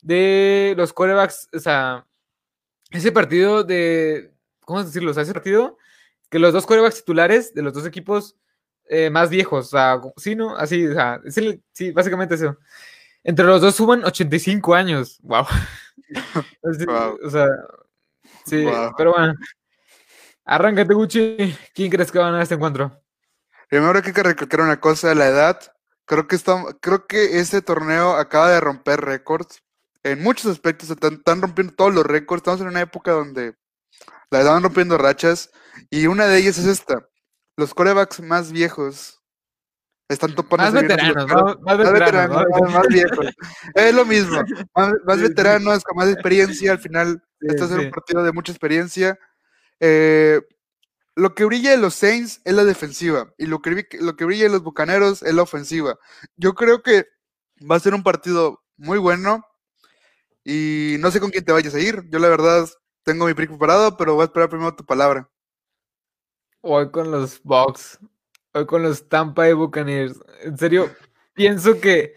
de 0.01 0.73
los 0.75 0.93
quarterbacks, 0.93 1.47
o 1.53 1.59
sea, 1.59 2.07
ese 2.89 3.11
partido 3.11 3.63
de, 3.63 4.33
¿cómo 4.65 4.83
decirlo? 4.83 5.11
O 5.11 5.13
sea, 5.13 5.23
ese 5.23 5.33
partido 5.33 5.77
que 6.31 6.39
los 6.39 6.53
dos 6.53 6.65
quarterbacks 6.65 6.97
titulares 6.97 7.53
de 7.53 7.61
los 7.61 7.73
dos 7.73 7.85
equipos 7.85 8.35
eh, 8.89 9.09
más 9.09 9.29
viejos, 9.29 9.67
o 9.67 9.69
sea, 9.69 10.01
sí, 10.17 10.35
¿no? 10.35 10.55
Así, 10.55 10.85
o 10.87 10.93
sea, 10.93 11.19
el, 11.23 11.63
sí, 11.71 11.91
básicamente 11.91 12.35
eso. 12.35 12.57
Entre 13.23 13.45
los 13.45 13.61
dos 13.61 13.75
suman 13.75 14.03
85 14.03 14.75
años, 14.75 15.19
wow. 15.23 15.45
wow. 16.85 17.17
O 17.23 17.29
sea, 17.29 17.47
Sí, 18.45 18.65
pero 18.97 19.13
bueno. 19.13 19.33
Arráncate, 20.45 20.93
Gucci. 20.93 21.57
¿Quién 21.73 21.89
crees 21.89 22.11
que 22.11 22.19
va 22.19 22.25
a 22.25 22.27
ganar 22.29 22.43
este 22.43 22.55
encuentro? 22.55 23.01
Primero 23.69 24.01
hay 24.03 24.13
que 24.13 24.23
recalcar 24.23 24.61
una 24.61 24.79
cosa, 24.79 25.15
la 25.15 25.27
edad. 25.27 25.59
Creo 26.05 26.27
que, 26.27 26.35
está, 26.35 26.61
creo 26.81 27.07
que 27.07 27.39
este 27.39 27.61
torneo 27.61 28.15
acaba 28.15 28.49
de 28.49 28.59
romper 28.59 29.01
récords. 29.01 29.63
En 30.03 30.21
muchos 30.21 30.51
aspectos 30.51 30.89
están, 30.89 31.41
rompiendo 31.41 31.73
todos 31.73 31.93
los 31.93 32.05
récords. 32.05 32.41
Estamos 32.41 32.61
en 32.61 32.67
una 32.67 32.81
época 32.81 33.11
donde 33.11 33.55
la 34.29 34.39
están 34.39 34.63
rompiendo 34.63 34.97
rachas. 34.97 35.49
Y 35.89 36.07
una 36.07 36.27
de 36.27 36.37
ellas 36.37 36.57
es 36.57 36.65
esta. 36.65 37.07
Los 37.55 37.73
corebacks 37.73 38.19
más 38.21 38.51
viejos 38.51 39.21
están 40.09 40.35
topando. 40.35 40.63
Más 40.65 40.73
veteranos, 40.73 41.61
más, 41.61 41.77
veteranos, 41.77 42.45
más, 42.71 42.87
viejos. 42.87 43.27
Es 43.75 43.93
lo 43.93 44.05
mismo. 44.05 44.41
Más, 44.75 45.21
veteranos, 45.21 45.83
con 45.83 45.97
más 45.97 46.09
experiencia. 46.09 46.71
Al 46.71 46.79
final, 46.79 47.23
este 47.39 47.63
es 47.63 47.71
un 47.71 47.91
partido 47.91 48.23
de 48.23 48.31
mucha 48.31 48.51
experiencia. 48.51 49.17
Eh, 49.79 50.41
lo 51.15 51.35
que 51.35 51.45
brilla 51.45 51.73
en 51.73 51.81
los 51.81 51.95
Saints 51.95 52.41
es 52.43 52.53
la 52.53 52.63
defensiva. 52.63 53.33
Y 53.37 53.45
lo 53.45 53.61
que, 53.61 53.87
lo 53.99 54.15
que 54.15 54.25
brilla 54.25 54.45
en 54.45 54.51
los 54.51 54.63
Bucaneros 54.63 55.21
es 55.23 55.33
la 55.33 55.43
ofensiva. 55.43 55.97
Yo 56.35 56.53
creo 56.53 56.81
que 56.81 57.07
va 57.69 57.75
a 57.75 57.79
ser 57.79 57.93
un 57.93 58.03
partido 58.03 58.63
muy 58.77 58.97
bueno. 58.97 59.45
Y 60.43 60.97
no 60.99 61.11
sé 61.11 61.19
con 61.19 61.29
quién 61.29 61.45
te 61.45 61.53
vayas 61.53 61.75
a 61.75 61.79
ir. 61.79 62.03
Yo, 62.09 62.19
la 62.19 62.29
verdad, 62.29 62.67
tengo 63.03 63.25
mi 63.25 63.33
pick 63.33 63.49
preparado, 63.49 63.95
pero 63.95 64.15
voy 64.15 64.23
a 64.23 64.25
esperar 64.25 64.49
primero 64.49 64.75
tu 64.75 64.85
palabra. 64.85 65.29
Voy 66.63 66.89
con 66.91 67.11
los 67.11 67.43
Bucks 67.43 67.99
con 68.67 68.83
los 68.83 69.09
Tampa 69.09 69.43
Bay 69.43 69.53
Buccaneers. 69.53 70.19
En 70.43 70.57
serio, 70.57 70.89
pienso 71.33 71.79
que 71.81 72.15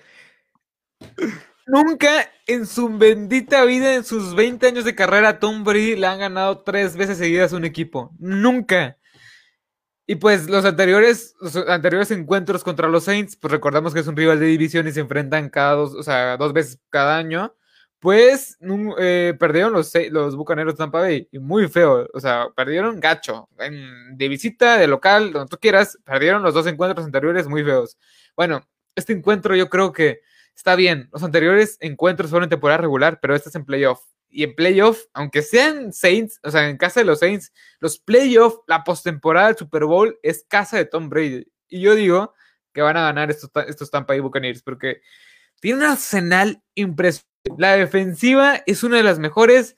nunca 1.66 2.30
en 2.46 2.66
su 2.66 2.88
bendita 2.96 3.64
vida, 3.64 3.94
en 3.94 4.04
sus 4.04 4.34
20 4.34 4.66
años 4.66 4.84
de 4.84 4.94
carrera, 4.94 5.40
Tom 5.40 5.64
Brady 5.64 5.96
le 5.96 6.06
han 6.06 6.18
ganado 6.18 6.62
tres 6.62 6.96
veces 6.96 7.18
seguidas 7.18 7.52
un 7.52 7.64
equipo. 7.64 8.12
Nunca. 8.18 8.98
Y 10.06 10.16
pues 10.16 10.48
los 10.48 10.64
anteriores, 10.64 11.34
los 11.40 11.56
anteriores 11.56 12.12
encuentros 12.12 12.62
contra 12.62 12.88
los 12.88 13.04
Saints, 13.04 13.36
pues 13.36 13.50
recordamos 13.50 13.92
que 13.92 14.00
es 14.00 14.06
un 14.06 14.16
rival 14.16 14.38
de 14.38 14.46
división 14.46 14.86
y 14.86 14.92
se 14.92 15.00
enfrentan 15.00 15.50
cada 15.50 15.72
dos, 15.72 15.94
o 15.94 16.02
sea, 16.02 16.36
dos 16.36 16.52
veces 16.52 16.78
cada 16.90 17.16
año 17.16 17.56
pues 17.98 18.58
eh, 18.98 19.34
perdieron 19.38 19.72
los, 19.72 19.92
los 20.10 20.36
Bucaneros 20.36 20.74
de 20.74 20.78
Tampa 20.78 21.00
Bay, 21.00 21.28
y 21.32 21.38
muy 21.38 21.68
feo, 21.68 22.08
o 22.12 22.20
sea, 22.20 22.48
perdieron 22.54 23.00
gacho, 23.00 23.48
de 23.58 24.28
visita, 24.28 24.76
de 24.76 24.86
local, 24.86 25.32
donde 25.32 25.48
tú 25.48 25.58
quieras, 25.58 25.98
perdieron 26.04 26.42
los 26.42 26.54
dos 26.54 26.66
encuentros 26.66 27.06
anteriores 27.06 27.48
muy 27.48 27.64
feos. 27.64 27.96
Bueno, 28.36 28.66
este 28.94 29.12
encuentro 29.12 29.56
yo 29.56 29.68
creo 29.68 29.92
que 29.92 30.20
está 30.54 30.74
bien, 30.74 31.08
los 31.12 31.22
anteriores 31.22 31.78
encuentros 31.80 32.30
fueron 32.30 32.44
en 32.44 32.50
temporada 32.50 32.78
regular, 32.78 33.18
pero 33.20 33.34
este 33.34 33.48
es 33.50 33.54
en 33.54 33.64
playoff. 33.64 34.00
Y 34.28 34.42
en 34.42 34.54
playoff, 34.54 35.04
aunque 35.14 35.40
sean 35.40 35.92
Saints, 35.92 36.40
o 36.42 36.50
sea, 36.50 36.68
en 36.68 36.76
casa 36.76 37.00
de 37.00 37.06
los 37.06 37.20
Saints, 37.20 37.52
los 37.78 37.98
playoffs, 37.98 38.58
la 38.66 38.84
postemporada 38.84 39.48
del 39.48 39.56
Super 39.56 39.84
Bowl 39.84 40.18
es 40.22 40.44
casa 40.48 40.76
de 40.76 40.84
Tom 40.84 41.08
Brady. 41.08 41.46
Y 41.68 41.80
yo 41.80 41.94
digo 41.94 42.34
que 42.72 42.82
van 42.82 42.96
a 42.96 43.02
ganar 43.02 43.30
estos, 43.30 43.50
estos 43.66 43.90
Tampa 43.90 44.12
Bay 44.12 44.20
Buccaneers 44.20 44.62
porque 44.62 45.00
tiene 45.60 45.78
un 45.78 45.84
arsenal 45.84 46.62
impresionante 46.74 47.35
la 47.58 47.76
defensiva 47.76 48.62
es 48.66 48.82
una 48.82 48.96
de 48.98 49.02
las 49.02 49.18
mejores. 49.18 49.76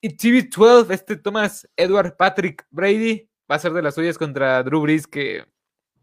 Y 0.00 0.16
TV12, 0.16 0.90
este 0.92 1.16
Thomas 1.16 1.68
Edward 1.76 2.16
Patrick 2.16 2.66
Brady, 2.70 3.28
va 3.50 3.56
a 3.56 3.58
ser 3.60 3.72
de 3.72 3.82
las 3.82 3.94
suyas 3.94 4.18
contra 4.18 4.62
Drew 4.62 4.80
Brees, 4.80 5.06
que 5.06 5.44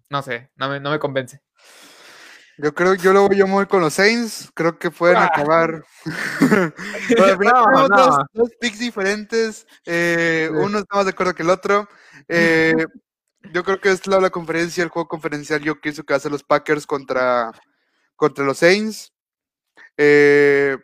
no 0.10 0.22
sé, 0.24 0.50
no 0.56 0.70
me, 0.70 1.00
convence. 1.00 1.42
Yo 2.58 2.74
creo, 2.74 2.96
yo 2.96 3.14
lo 3.14 3.28
voy 3.28 3.42
muy 3.44 3.66
con 3.68 3.82
los 3.82 3.94
Saints. 3.94 4.52
Creo 4.54 4.78
que 4.80 4.90
pueden 4.92 5.18
Ah. 5.18 5.26
acabar. 5.26 5.86
No, 7.40 7.88
no. 7.88 7.88
Dos, 7.88 8.18
dos 8.34 8.50
picks 8.60 8.80
diferentes. 8.80 9.66
eh, 9.86 10.50
Sí. 10.52 10.58
Uno 10.58 10.80
está 10.80 10.96
más 10.98 11.06
de 11.06 11.12
acuerdo 11.12 11.34
que 11.36 11.44
el 11.44 11.50
otro. 11.50 11.88
Eh, 12.28 12.74
yo 13.54 13.64
creo 13.64 13.80
que 13.80 13.92
es 13.92 14.06
la, 14.08 14.20
la 14.20 14.30
conferencia, 14.30 14.84
el 14.84 14.90
juego 14.90 15.08
conferencial. 15.08 15.62
Yo 15.62 15.80
pienso 15.80 16.04
que 16.04 16.14
va 16.14 16.18
a 16.18 16.22
ser 16.22 16.32
los 16.32 16.44
Packers 16.44 16.86
contra, 16.86 17.52
contra 18.16 18.44
los 18.46 18.58
Saints. 18.58 19.14
Eh, 19.96 20.78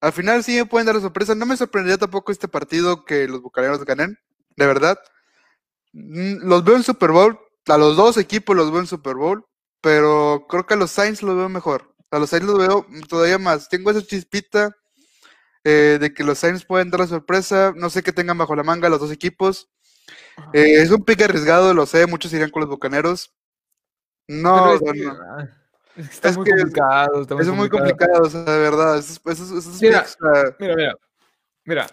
al 0.00 0.12
final 0.12 0.44
sí 0.44 0.56
me 0.56 0.66
pueden 0.66 0.86
dar 0.86 0.94
la 0.96 1.00
sorpresa. 1.00 1.34
No 1.34 1.46
me 1.46 1.56
sorprendería 1.56 1.98
tampoco 1.98 2.32
este 2.32 2.48
partido 2.48 3.04
que 3.04 3.28
los 3.28 3.42
bucaneros 3.42 3.84
ganen. 3.84 4.18
De 4.56 4.66
verdad. 4.66 4.98
Mm, 5.92 6.46
Los 6.48 6.64
veo 6.64 6.76
en 6.76 6.82
Super 6.82 7.10
Bowl. 7.12 7.38
A 7.66 7.78
los 7.78 7.96
dos 7.96 8.16
equipos 8.16 8.56
los 8.56 8.70
veo 8.70 8.80
en 8.80 8.86
Super 8.86 9.16
Bowl. 9.16 9.44
Pero 9.80 10.46
creo 10.48 10.66
que 10.66 10.74
a 10.74 10.76
los 10.76 10.90
Saints 10.90 11.22
los 11.22 11.36
veo 11.36 11.48
mejor. 11.48 11.94
A 12.10 12.18
los 12.18 12.30
Saints 12.30 12.48
los 12.48 12.58
veo 12.58 12.86
todavía 13.08 13.38
más. 13.38 13.68
Tengo 13.68 13.90
esa 13.90 14.02
chispita 14.02 14.76
eh, 15.64 15.98
de 16.00 16.14
que 16.14 16.24
los 16.24 16.38
Saints 16.38 16.64
pueden 16.64 16.90
dar 16.90 17.00
la 17.00 17.06
sorpresa. 17.06 17.72
No 17.76 17.90
sé 17.90 18.02
qué 18.02 18.12
tengan 18.12 18.38
bajo 18.38 18.56
la 18.56 18.62
manga 18.64 18.88
los 18.88 19.00
dos 19.00 19.12
equipos. 19.12 19.70
Eh, 20.52 20.82
es 20.82 20.90
un 20.90 21.04
pick 21.04 21.22
arriesgado, 21.22 21.74
lo 21.74 21.86
sé. 21.86 22.06
Muchos 22.06 22.32
irían 22.32 22.50
con 22.50 22.60
los 22.60 22.70
bucaneros. 22.70 23.34
No, 24.28 24.74
no, 24.78 24.92
no. 24.94 25.18
Está 25.96 26.28
Es 26.28 26.36
muy 26.36 26.48
complicado. 26.48 27.22
Está 27.22 27.40
Es 27.40 27.48
muy 27.48 27.68
complicado, 27.68 28.22
o 28.22 28.30
sea, 28.30 28.42
de 28.42 28.58
verdad. 28.58 29.02
Mira, 29.80 30.06
Mira, 30.58 30.74
mira. 30.76 30.94
Mira. 31.64 31.86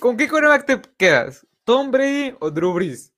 ¿Con 0.00 0.16
qué 0.16 0.28
quarterback 0.28 0.66
te 0.66 0.80
quedas? 0.96 1.46
¿Tom 1.64 1.90
Brady 1.90 2.36
o 2.40 2.50
Drew 2.50 2.72
Brees? 2.72 3.12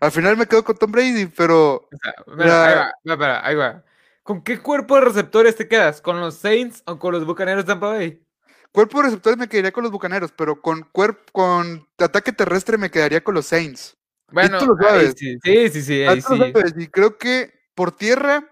al 0.00 0.10
final 0.10 0.36
me 0.36 0.46
quedo 0.46 0.64
con 0.64 0.76
Tom 0.76 0.90
Brady, 0.90 1.26
pero 1.26 1.74
O 1.92 1.96
sea, 2.02 2.14
mira, 2.34 2.86
ahí 3.04 3.16
va, 3.16 3.46
ahí 3.46 3.54
va. 3.54 3.84
¿Con 4.22 4.42
qué 4.42 4.58
cuerpo 4.60 4.94
de 4.94 5.02
receptores 5.02 5.56
te 5.56 5.68
quedas? 5.68 6.00
¿Con 6.00 6.20
los 6.20 6.36
Saints 6.36 6.82
o 6.86 6.98
con 6.98 7.12
los 7.12 7.26
Bucaneros 7.26 7.64
de 7.64 7.68
Tampa 7.68 7.88
Bay? 7.88 8.24
cuerpo 8.72 8.98
de 8.98 9.04
receptores 9.04 9.38
me 9.38 9.48
quedaría 9.48 9.72
con 9.72 9.82
los 9.82 9.92
bucaneros, 9.92 10.32
pero 10.32 10.60
con 10.60 10.88
con 11.32 11.86
ataque 11.98 12.32
terrestre 12.32 12.78
me 12.78 12.90
quedaría 12.90 13.22
con 13.22 13.34
los 13.34 13.46
Saints. 13.46 13.96
Bueno, 14.32 14.58
tú 14.58 14.66
lo 14.66 14.76
sabes. 14.76 15.14
sí, 15.16 15.36
sí, 15.42 15.68
sí, 15.70 15.82
sí, 15.82 16.04
Ah, 16.04 16.12
ahí 16.12 16.22
tú 16.22 16.36
lo 16.36 16.44
sí. 16.46 16.52
sabes, 16.52 16.74
Y 16.78 16.86
creo 16.86 17.18
que 17.18 17.52
por 17.74 17.92
tierra, 17.92 18.48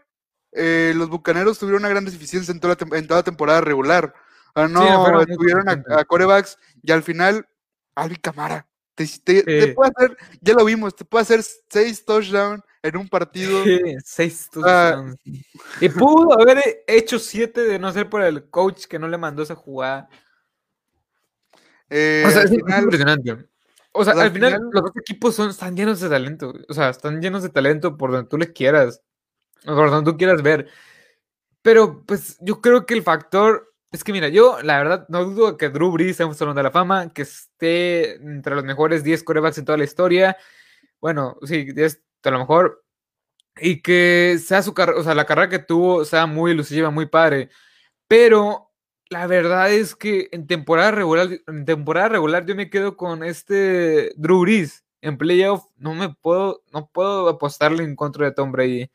eh, 0.52 0.92
los 0.96 1.08
bucaneros 1.08 1.58
tuvieron 1.58 1.82
una 1.82 1.88
gran 1.90 2.04
deficiencia 2.04 2.52
en 2.52 2.60
toda 2.60 2.74
la, 2.74 2.78
tem- 2.78 2.96
en 2.96 3.06
toda 3.06 3.20
la 3.20 3.24
temporada 3.24 3.60
regular. 3.60 4.14
Ah, 4.54 4.66
no 4.66 4.80
muy 5.12 5.26
tuvieron 5.26 5.68
a, 5.68 5.82
a 6.00 6.04
corebacks 6.04 6.58
y 6.82 6.90
al 6.92 7.02
final, 7.02 7.46
Alvin 7.94 8.18
Camara. 8.20 8.66
Te, 8.94 9.06
te- 9.22 9.42
te 9.44 9.62
Sí. 9.66 9.72
puede 9.72 9.92
hacer, 9.94 10.16
ya 10.40 10.54
lo 10.54 10.64
vimos, 10.64 10.96
te 10.96 11.04
puede 11.04 11.22
hacer 11.22 11.42
seis 11.70 12.04
touchdowns 12.04 12.62
en 12.82 12.96
un 12.96 13.08
partido. 13.08 13.62
Sí, 13.62 13.80
seis 14.04 14.48
Ah. 14.64 14.96
touchdowns. 14.96 15.16
Y 15.80 15.88
pudo 15.90 16.40
haber 16.40 16.82
hecho 16.88 17.18
siete 17.20 17.60
de 17.62 17.78
no 17.78 17.92
ser 17.92 18.08
por 18.10 18.22
el 18.22 18.48
coach 18.50 18.86
que 18.86 18.98
no 18.98 19.06
le 19.06 19.18
mandó 19.18 19.42
esa 19.44 19.54
jugada. 19.54 20.08
Eh, 21.90 22.24
O 22.26 22.30
sea, 22.30 22.42
es, 22.42 22.50
es 22.50 22.56
final, 22.56 22.82
impresionante. 22.84 23.36
O 23.92 24.04
sea, 24.04 24.12
al 24.14 24.20
al 24.20 24.32
final, 24.32 24.52
final- 24.54 24.68
los 24.72 24.82
dos 24.82 24.92
equipos 24.96 25.34
son, 25.34 25.50
están 25.50 25.76
llenos 25.76 26.00
de 26.00 26.08
talento. 26.08 26.52
O 26.68 26.74
sea, 26.74 26.90
están 26.90 27.20
llenos 27.20 27.42
de 27.42 27.48
talento 27.48 27.96
por 27.96 28.10
donde 28.10 28.28
tú 28.28 28.36
les 28.36 28.50
quieras. 28.50 29.00
O 29.66 29.74
Por 29.74 30.04
tú 30.04 30.16
quieras 30.16 30.42
ver. 30.42 30.68
Pero, 31.62 32.04
pues, 32.06 32.38
yo 32.40 32.60
creo 32.60 32.86
que 32.86 32.94
el 32.94 33.02
factor. 33.02 33.74
Es 33.90 34.04
que, 34.04 34.12
mira, 34.12 34.28
yo, 34.28 34.60
la 34.62 34.78
verdad, 34.78 35.06
no 35.08 35.24
dudo 35.24 35.56
que 35.56 35.70
Drew 35.70 35.90
Brees 35.92 36.16
sea 36.16 36.26
un 36.26 36.34
salón 36.34 36.56
de 36.56 36.62
la 36.62 36.70
fama, 36.70 37.12
que 37.12 37.22
esté 37.22 38.16
entre 38.16 38.54
los 38.54 38.64
mejores 38.64 39.02
10 39.02 39.24
corebacks 39.24 39.58
en 39.58 39.64
toda 39.64 39.78
la 39.78 39.84
historia. 39.84 40.36
Bueno, 41.00 41.36
sí, 41.42 41.72
10 41.72 42.02
a 42.24 42.30
lo 42.30 42.38
mejor. 42.40 42.84
Y 43.60 43.82
que 43.82 44.38
sea 44.44 44.62
su 44.62 44.74
carrera, 44.74 44.98
o 45.00 45.02
sea, 45.04 45.14
la 45.14 45.26
carrera 45.26 45.48
que 45.48 45.58
tuvo 45.58 46.04
sea 46.04 46.26
muy 46.26 46.52
ilusiva, 46.52 46.90
muy 46.90 47.06
padre. 47.06 47.50
Pero 48.08 48.68
la 49.10 49.26
verdad 49.26 49.72
es 49.72 49.94
que 49.96 50.28
en 50.32 50.46
temporada 50.46 50.90
regular, 50.90 51.28
en 51.46 51.64
temporada 51.64 52.10
regular 52.10 52.46
yo 52.46 52.54
me 52.54 52.70
quedo 52.70 52.96
con 52.96 53.24
este 53.24 54.12
Drew 54.16 54.42
Brees. 54.42 54.84
En 55.00 55.16
playoff 55.18 55.64
no 55.76 55.94
me 55.94 56.10
puedo, 56.14 56.62
no 56.72 56.90
puedo 56.92 57.28
apostarle 57.28 57.84
en 57.84 57.96
contra 57.96 58.26
de 58.26 58.32
Tom 58.32 58.52
Brady. 58.52 58.90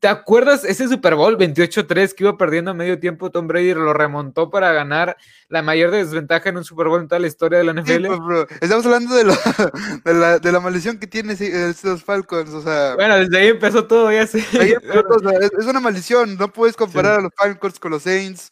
¿Te 0.00 0.08
acuerdas 0.08 0.64
ese 0.64 0.86
Super 0.88 1.14
Bowl 1.14 1.38
28-3 1.38 2.12
que 2.14 2.24
iba 2.24 2.36
perdiendo 2.36 2.72
a 2.72 2.74
medio 2.74 2.98
tiempo? 3.00 3.30
Tom 3.30 3.46
Brady 3.46 3.72
lo 3.72 3.94
remontó 3.94 4.50
para 4.50 4.70
ganar 4.72 5.16
la 5.48 5.62
mayor 5.62 5.90
desventaja 5.92 6.50
en 6.50 6.58
un 6.58 6.64
Super 6.64 6.88
Bowl 6.88 7.00
en 7.00 7.08
toda 7.08 7.20
la 7.20 7.26
historia 7.26 7.58
de 7.58 7.64
la 7.64 7.72
sí, 7.72 7.80
NFL. 7.80 8.06
pues, 8.08 8.18
bro, 8.18 8.46
estamos 8.60 8.84
hablando 8.84 9.14
de, 9.14 9.24
lo- 9.24 9.34
de, 10.04 10.14
la, 10.14 10.38
de 10.38 10.52
la 10.52 10.60
maldición 10.60 10.98
que 10.98 11.06
tienen 11.06 11.36
sí, 11.38 11.46
estos 11.50 12.04
Falcons. 12.04 12.50
O 12.50 12.60
sea, 12.60 12.96
Bueno, 12.96 13.16
desde 13.16 13.38
ahí 13.38 13.48
empezó 13.48 13.86
todo, 13.86 14.12
ya 14.12 14.26
sé. 14.26 14.44
ahí 14.60 14.72
empezó, 14.82 15.04
o 15.08 15.18
sea, 15.20 15.38
es, 15.40 15.50
es 15.58 15.64
una 15.66 15.80
maldición. 15.80 16.36
No 16.36 16.52
puedes 16.52 16.76
comparar 16.76 17.20
a 17.20 17.22
los 17.22 17.32
Falcons 17.34 17.78
con 17.78 17.92
los 17.92 18.02
Saints, 18.02 18.50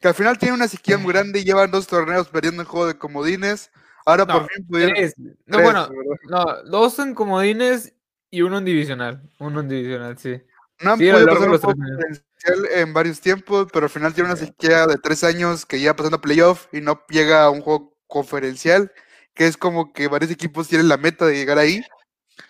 que 0.00 0.06
al 0.06 0.14
final 0.14 0.38
tienen 0.38 0.54
una 0.54 0.68
sequía 0.68 0.98
muy 0.98 1.12
grande 1.12 1.40
y 1.40 1.44
llevan 1.44 1.72
dos 1.72 1.88
torneos 1.88 2.28
perdiendo 2.28 2.62
el 2.62 2.68
juego 2.68 2.86
de 2.86 2.96
comodines. 2.96 3.72
Ahora 4.06 4.24
No, 4.24 4.34
por 4.40 4.48
fin 4.52 4.66
pudieron. 4.68 4.94
Tres. 4.94 5.14
No, 5.18 5.32
tres, 5.58 5.62
bueno, 5.64 5.88
no, 6.28 6.62
dos 6.70 6.96
en 7.00 7.14
comodines 7.14 7.92
y 8.30 8.42
uno 8.42 8.58
en 8.58 8.64
divisional. 8.64 9.20
Uno 9.40 9.60
en 9.60 9.68
divisional, 9.68 10.16
sí. 10.18 10.40
No 10.82 10.92
han 10.92 10.98
Sí, 10.98 11.06
largo 11.06 11.26
pasar 11.26 11.48
un 11.50 11.60
potencial 11.60 12.66
en 12.72 12.92
varios 12.94 13.20
tiempos, 13.20 13.68
pero 13.72 13.86
al 13.86 13.90
final 13.90 14.14
tiene 14.14 14.30
una 14.30 14.38
sequía 14.38 14.86
de 14.86 14.96
tres 14.98 15.22
años 15.24 15.64
que 15.66 15.80
ya 15.80 15.94
pasando 15.96 16.20
playoff 16.20 16.66
y 16.72 16.80
no 16.80 17.02
llega 17.08 17.44
a 17.44 17.50
un 17.50 17.60
juego 17.60 17.94
conferencial, 18.06 18.92
que 19.34 19.46
es 19.46 19.56
como 19.56 19.92
que 19.92 20.08
varios 20.08 20.30
equipos 20.32 20.68
tienen 20.68 20.88
la 20.88 20.96
meta 20.96 21.26
de 21.26 21.34
llegar 21.36 21.58
ahí. 21.58 21.82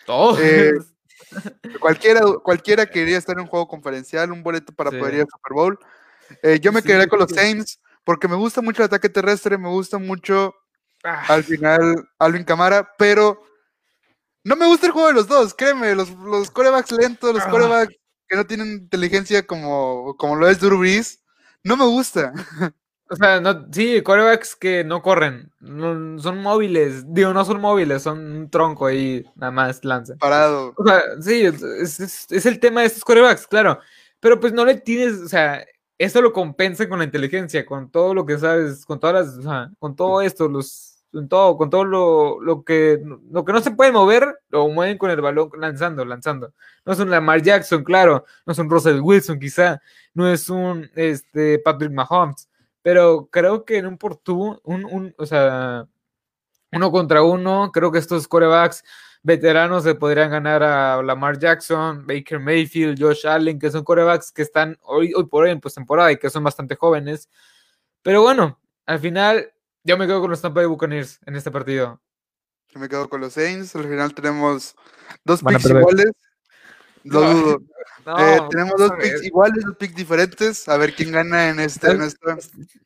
Todos. 0.07 0.39
Eh, 0.41 0.73
Cualquiera, 1.81 2.21
cualquiera 2.43 2.85
quería 2.87 3.17
estar 3.17 3.37
en 3.37 3.43
un 3.43 3.47
juego 3.47 3.67
conferencial, 3.67 4.31
un 4.33 4.43
boleto 4.43 4.73
para 4.75 4.91
Sí. 4.91 4.99
poder 4.99 5.15
ir 5.15 5.21
al 5.23 5.29
Super 5.31 5.53
Bowl. 5.55 5.79
Eh, 6.43 6.61
yo 6.61 6.73
me 6.73 6.81
Sí, 6.83 6.89
quedaría 6.89 7.07
con 7.09 7.21
los. 7.21 7.31
Saints 7.31 7.81
porque 8.05 8.29
me 8.29 8.37
gusta 8.37 8.61
mucho 8.61 8.83
el 8.83 8.87
ataque 8.87 9.09
terrestre, 9.09 9.57
me 9.57 9.69
gusta 9.69 9.99
mucho 9.99 10.55
Ah, 11.05 11.25
al 11.29 11.43
final 11.43 12.09
Alvin 12.19 12.45
Camara, 12.45 12.89
pero 12.99 13.43
no 14.45 14.55
me 14.57 14.67
gusta 14.67 14.87
el 14.87 14.93
juego 14.93 15.09
de 15.09 15.15
los 15.15 15.27
dos, 15.27 15.53
créeme, 15.55 15.95
los, 15.95 16.11
los 16.11 16.51
corebacks 16.51 16.93
lentos, 16.93 17.35
los 17.35 17.43
Ah. 17.45 17.51
corebacks 17.51 17.95
que 18.33 18.37
no 18.39 18.47
tienen 18.47 18.69
inteligencia 18.73 19.47
como, 19.47 20.17
como 20.19 20.37
lo 20.37 20.49
es 20.49 20.59
Drew 20.61 20.79
Brees, 20.81 21.23
no 21.65 21.77
me 21.77 21.85
gusta. 21.87 22.33
O 23.11 23.17
sea, 23.17 23.41
no, 23.43 23.67
sí, 23.71 24.01
corebacks 24.03 24.57
que 24.57 24.85
no 24.85 25.03
corren. 25.03 25.53
no- 25.61 26.19
son 26.19 26.39
móviles. 26.43 27.05
Digo, 27.13 27.35
no 27.35 27.45
son 27.45 27.61
móviles, 27.61 28.03
son 28.03 28.19
un 28.37 28.51
tronco 28.51 28.87
ahí, 28.87 29.23
nada 29.35 29.53
más 29.53 29.85
lanzan. 29.85 30.17
Parado. 30.19 30.73
O 30.79 30.87
sea, 30.87 31.03
sí, 31.21 31.43
es, 31.45 31.63
es- 31.63 32.01
es- 32.01 32.27
es 32.33 32.47
el 32.47 32.59
tema 32.59 32.81
de 32.81 32.87
estos 32.87 33.05
corebacks, 33.05 33.47
claro. 33.47 33.81
Pero 34.21 34.41
pues 34.41 34.55
no 34.55 34.65
le 34.65 34.77
tienes, 34.77 35.21
o 35.21 35.29
sea, 35.29 35.63
esto 35.99 36.23
lo 36.23 36.33
compensa 36.33 36.89
con 36.89 37.01
la 37.01 37.05
inteligencia, 37.05 37.67
con 37.67 37.91
todo 37.91 38.15
lo 38.15 38.25
que 38.25 38.39
sabes, 38.39 38.87
con 38.87 38.99
todas 38.99 39.27
las, 39.27 39.39
o 39.39 39.43
sea, 39.43 39.71
con 39.79 39.95
todo 39.95 40.23
esto, 40.23 40.49
los, 40.49 40.92
con 41.13 41.29
todo, 41.29 41.57
con 41.57 41.71
todo 41.71 41.85
lo, 41.85 42.41
lo 42.41 42.65
que, 42.65 43.01
lo 43.31 43.45
que 43.45 43.53
no 43.53 43.61
se 43.61 43.73
puede 43.73 43.93
mover, 43.93 44.41
lo 44.49 44.69
mueven 44.69 44.99
con 44.99 45.11
el 45.11 45.21
balón 45.21 45.51
lanzando, 45.59 46.05
lanzando. 46.05 46.55
No 46.85 46.93
es 46.95 46.99
un 46.99 47.11
Lamar 47.11 47.43
Jackson, 47.43 47.85
claro, 47.85 48.25
no 48.47 48.53
es 48.53 48.59
un 48.59 48.71
Russell 48.71 49.01
Wilson, 49.01 49.39
quizá, 49.39 49.81
no 50.15 50.31
es 50.31 50.49
un 50.49 50.91
este, 50.95 51.59
Patrick 51.59 51.93
Mahomes, 51.93 52.49
pero 52.81 53.29
creo 53.31 53.65
que 53.65 53.79
en 53.79 53.87
un 53.87 53.99
por 53.99 54.17
tú, 54.17 54.59
un, 54.65 54.85
un, 54.87 55.15
o 55.19 55.27
sea, 55.27 55.87
uno 56.73 56.91
contra 56.91 57.23
uno, 57.23 57.71
creo 57.73 57.93
que 57.93 57.99
estos 57.99 58.27
corebacks 58.27 58.83
veteranos 59.23 59.85
se 59.85 59.95
podrían 59.95 60.31
ganar 60.31 60.63
a 60.63 61.03
Lamar 61.03 61.39
Jackson, 61.39 62.07
Baker 62.07 62.41
Mayfield, 62.41 63.01
Josh 63.01 63.27
Allen, 63.27 63.59
que 63.59 63.71
son 63.71 63.85
corebacks 63.85 64.33
que 64.33 64.43
están 64.43 64.79
hoy, 64.83 65.13
hoy 65.15 65.27
por 65.27 65.45
hoy 65.45 65.51
en 65.51 65.61
postemporada 65.61 66.11
y 66.11 66.17
que 66.17 66.31
son 66.31 66.43
bastante 66.43 66.75
jóvenes. 66.75 67.29
Pero 68.03 68.23
bueno, 68.23 68.59
al 68.87 68.99
final 68.99 69.52
yo 69.85 69.97
me 69.99 70.07
quedo 70.07 70.21
con 70.21 70.31
los 70.31 70.41
Tampa 70.41 70.61
Bay 70.61 70.67
Buccaneers 70.67 71.19
en 71.27 71.37
este 71.37 71.51
partido. 71.51 72.01
Yo 72.69 72.81
me 72.81 72.89
quedo 72.89 73.09
con 73.09 73.21
los 73.21 73.35
Saints, 73.35 73.75
al 73.77 73.85
final 73.85 74.15
tenemos 74.15 74.75
dos 75.25 75.43
picks 75.43 75.67
iguales. 75.67 76.07
Lo 77.05 77.21
No. 77.21 77.31
dudo. 77.35 77.59
No, 78.05 78.19
Eh, 78.19 78.41
tenemos 78.51 78.75
dos 78.79 78.91
picks 79.01 79.23
iguales, 79.25 79.65
dos 79.65 79.77
picks 79.77 79.95
diferentes. 79.95 80.69
A 80.69 80.77
ver 80.77 80.93
quién 80.93 81.13
gana 81.13 81.51
en 81.51 81.61
este. 81.61 81.89
En 81.93 82.03
esta. 82.03 82.37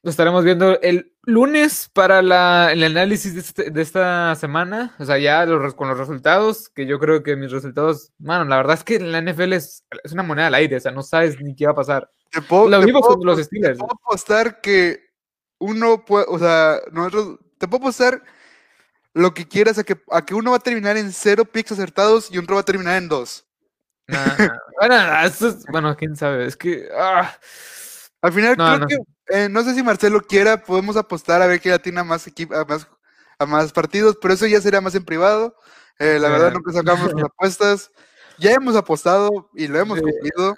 Lo 0.02 0.10
estaremos 0.10 0.44
viendo 0.44 0.78
el 0.82 1.14
lunes 1.22 1.88
para 1.90 2.20
la, 2.20 2.70
el 2.70 2.82
análisis 2.84 3.32
de, 3.32 3.40
este- 3.40 3.70
de 3.70 3.80
esta 3.80 4.34
semana. 4.34 4.94
O 4.98 5.06
sea, 5.06 5.16
ya 5.16 5.46
los 5.46 5.72
con 5.74 5.88
los 5.88 5.96
resultados, 5.96 6.68
que 6.68 6.84
yo 6.84 6.98
creo 6.98 7.22
que 7.22 7.34
mis 7.34 7.50
resultados, 7.50 8.12
bueno, 8.18 8.44
la 8.44 8.56
verdad 8.58 8.74
es 8.74 8.84
que 8.84 9.00
la 9.00 9.22
NFL 9.22 9.54
es, 9.54 9.84
es 10.04 10.12
una 10.12 10.22
moneda 10.22 10.48
al 10.48 10.54
aire, 10.54 10.76
o 10.76 10.80
sea, 10.80 10.92
no 10.92 11.02
sabes 11.02 11.40
ni 11.40 11.54
qué 11.56 11.64
va 11.64 11.72
a 11.72 11.76
pasar. 11.76 12.10
Te 12.30 12.42
puedo, 12.42 12.68
Lo 12.68 12.80
te 12.80 12.84
mismo 12.84 13.00
puedo- 13.00 13.16
con 13.16 13.26
los 13.26 13.36
te 13.38 13.44
Steelers. 13.44 13.78
puedo 13.78 13.92
apostar 13.94 14.60
que 14.60 15.05
uno 15.58 16.04
puede, 16.04 16.26
o 16.28 16.38
sea, 16.38 16.80
nosotros, 16.92 17.38
te 17.58 17.66
puedo 17.68 17.84
apostar 17.84 18.22
lo 19.14 19.32
que 19.32 19.48
quieras 19.48 19.78
a 19.78 19.84
que, 19.84 19.96
a 20.10 20.24
que 20.24 20.34
uno 20.34 20.50
va 20.50 20.58
a 20.58 20.60
terminar 20.60 20.96
en 20.96 21.12
cero 21.12 21.44
picks 21.44 21.72
acertados 21.72 22.30
y 22.30 22.38
otro 22.38 22.56
va 22.56 22.60
a 22.60 22.64
terminar 22.64 22.96
en 22.96 23.08
dos. 23.08 23.46
Nah. 24.08 24.18
Bueno, 24.78 24.94
eso 25.24 25.48
es- 25.48 25.64
bueno, 25.72 25.96
quién 25.96 26.14
sabe, 26.16 26.46
es 26.46 26.56
que... 26.56 26.88
ah, 26.96 27.34
Al 28.22 28.32
final, 28.32 28.56
No, 28.58 28.66
creo 28.66 28.78
no. 28.80 28.86
que, 28.86 28.96
eh, 29.28 29.48
no 29.48 29.62
sé 29.64 29.74
si 29.74 29.82
Marcelo 29.82 30.20
quiera, 30.20 30.62
podemos 30.62 30.96
apostar 30.96 31.40
a 31.42 31.46
ver 31.46 31.60
quién 31.60 31.74
atina 31.74 32.04
más, 32.04 32.26
a 32.26 32.64
más, 32.66 32.86
a 33.38 33.46
más 33.46 33.72
partidos, 33.72 34.18
pero 34.20 34.34
eso 34.34 34.46
ya 34.46 34.60
sería 34.60 34.80
más 34.80 34.94
en 34.94 35.04
privado. 35.04 35.56
Eh, 35.98 36.18
la 36.20 36.28
verdad, 36.28 36.52
nunca 36.52 36.72
sacamos 36.72 37.12
las 37.14 37.24
apuestas. 37.24 37.90
Ya 38.38 38.52
hemos 38.52 38.76
apostado 38.76 39.48
y 39.54 39.66
lo 39.66 39.78
hemos 39.78 39.98
cumplido. 40.00 40.56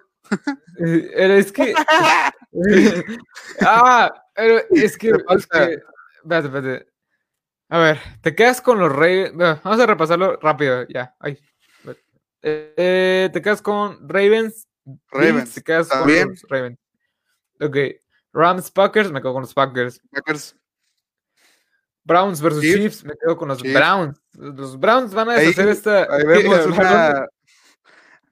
Eh, 0.84 1.38
es 1.38 1.52
que. 1.52 1.74
ah, 3.60 4.12
es 4.34 4.96
que. 4.96 5.10
Es 5.10 5.46
que 5.46 5.78
espérate, 6.22 6.46
espérate. 6.46 6.86
A 7.70 7.78
ver, 7.78 7.98
te 8.22 8.34
quedas 8.34 8.60
con 8.60 8.78
los 8.78 8.90
Ravens. 8.90 9.36
Vamos 9.36 9.80
a 9.80 9.86
repasarlo 9.86 10.36
rápido, 10.40 10.86
ya. 10.88 11.14
Ay. 11.20 11.38
Eh, 12.42 13.28
te 13.32 13.42
quedas 13.42 13.60
con 13.60 14.08
Ravens. 14.08 14.66
Ravens. 15.10 15.54
te 15.54 15.62
quedas 15.62 15.88
con 15.88 16.00
los 16.00 16.42
Ravens. 16.48 16.78
Ok. 17.60 17.76
Rams, 18.32 18.70
Packers, 18.70 19.10
me 19.10 19.20
quedo 19.20 19.32
con 19.32 19.42
los 19.42 19.54
Packers. 19.54 20.00
Packers. 20.10 20.56
Browns 22.04 22.40
versus 22.40 22.62
Chiefs, 22.62 23.04
me 23.04 23.14
quedo 23.20 23.36
con 23.36 23.48
los 23.48 23.62
Browns. 23.62 24.18
Los 24.32 24.78
Browns 24.80 25.12
van 25.12 25.28
a 25.28 25.34
deshacer 25.34 25.68
esta. 25.68 26.04
Ahí 26.10 26.24
vemos 26.24 26.66
una. 26.78 27.28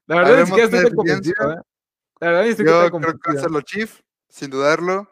La 0.07 0.17
verdad 0.17 0.41
es 0.41 0.51
que 0.51 0.63
estoy 0.63 0.95
convencido. 0.95 1.53
¿eh? 1.53 1.57
La 2.21 2.29
verdad 2.29 2.47
es 2.47 2.57
que 2.57 2.65
Yo 2.65 2.91
creo 2.91 3.19
que 3.19 3.33
va 3.33 3.39
a 3.39 3.43
ser 3.43 3.51
los 3.51 3.65
Chiefs, 3.65 4.03
sin 4.29 4.51
dudarlo. 4.51 5.11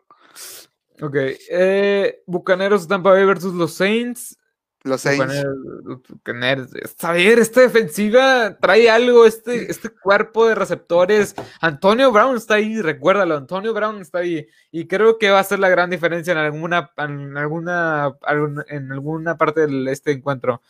Ok. 1.00 1.16
Eh, 1.50 2.22
Bucaneros 2.26 2.86
Tampa 2.86 3.10
Bay 3.10 3.24
versus 3.24 3.54
los 3.54 3.74
Saints. 3.74 4.38
Los 4.82 5.00
Saints. 5.00 5.44
A 7.00 7.12
ver, 7.12 7.38
esta 7.38 7.62
defensiva 7.62 8.58
trae 8.60 8.90
algo, 8.90 9.24
este, 9.24 9.70
este 9.70 9.88
cuerpo 9.88 10.46
de 10.46 10.54
receptores. 10.54 11.34
Antonio 11.60 12.12
Brown 12.12 12.36
está 12.36 12.54
ahí, 12.54 12.82
recuérdalo, 12.82 13.36
Antonio 13.36 13.72
Brown 13.72 14.02
está 14.02 14.18
ahí. 14.18 14.46
Y 14.70 14.86
creo 14.86 15.18
que 15.18 15.30
va 15.30 15.40
a 15.40 15.44
ser 15.44 15.58
la 15.58 15.70
gran 15.70 15.88
diferencia 15.88 16.32
en 16.32 16.38
alguna, 16.38 16.92
en 16.98 17.36
alguna, 17.36 18.14
en 18.68 18.92
alguna 18.92 19.38
parte 19.38 19.66
de 19.66 19.90
este 19.90 20.12
encuentro. 20.12 20.60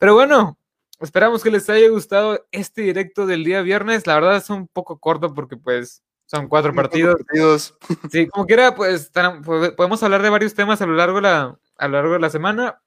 Pero 0.00 0.14
bueno, 0.14 0.58
esperamos 0.98 1.42
que 1.44 1.52
les 1.52 1.70
haya 1.70 1.88
gustado 1.90 2.44
este 2.50 2.82
directo 2.82 3.24
del 3.24 3.44
día 3.44 3.62
viernes. 3.62 4.04
La 4.04 4.16
verdad 4.16 4.36
es 4.36 4.50
un 4.50 4.66
poco 4.66 4.98
corto 4.98 5.32
porque 5.32 5.56
pues 5.56 6.02
son 6.30 6.46
cuatro 6.46 6.72
partidos. 6.72 7.16
partidos. 7.16 7.74
Sí, 8.12 8.28
como 8.28 8.46
quiera, 8.46 8.76
pues 8.76 9.10
podemos 9.76 10.00
hablar 10.04 10.22
de 10.22 10.30
varios 10.30 10.54
temas 10.54 10.80
a 10.80 10.86
lo 10.86 10.94
largo 10.94 11.16
de 11.16 11.22
la, 11.22 11.58
a 11.76 11.88
lo 11.88 11.94
largo 11.94 12.12
de 12.12 12.20
la 12.20 12.30
semana. 12.30 12.80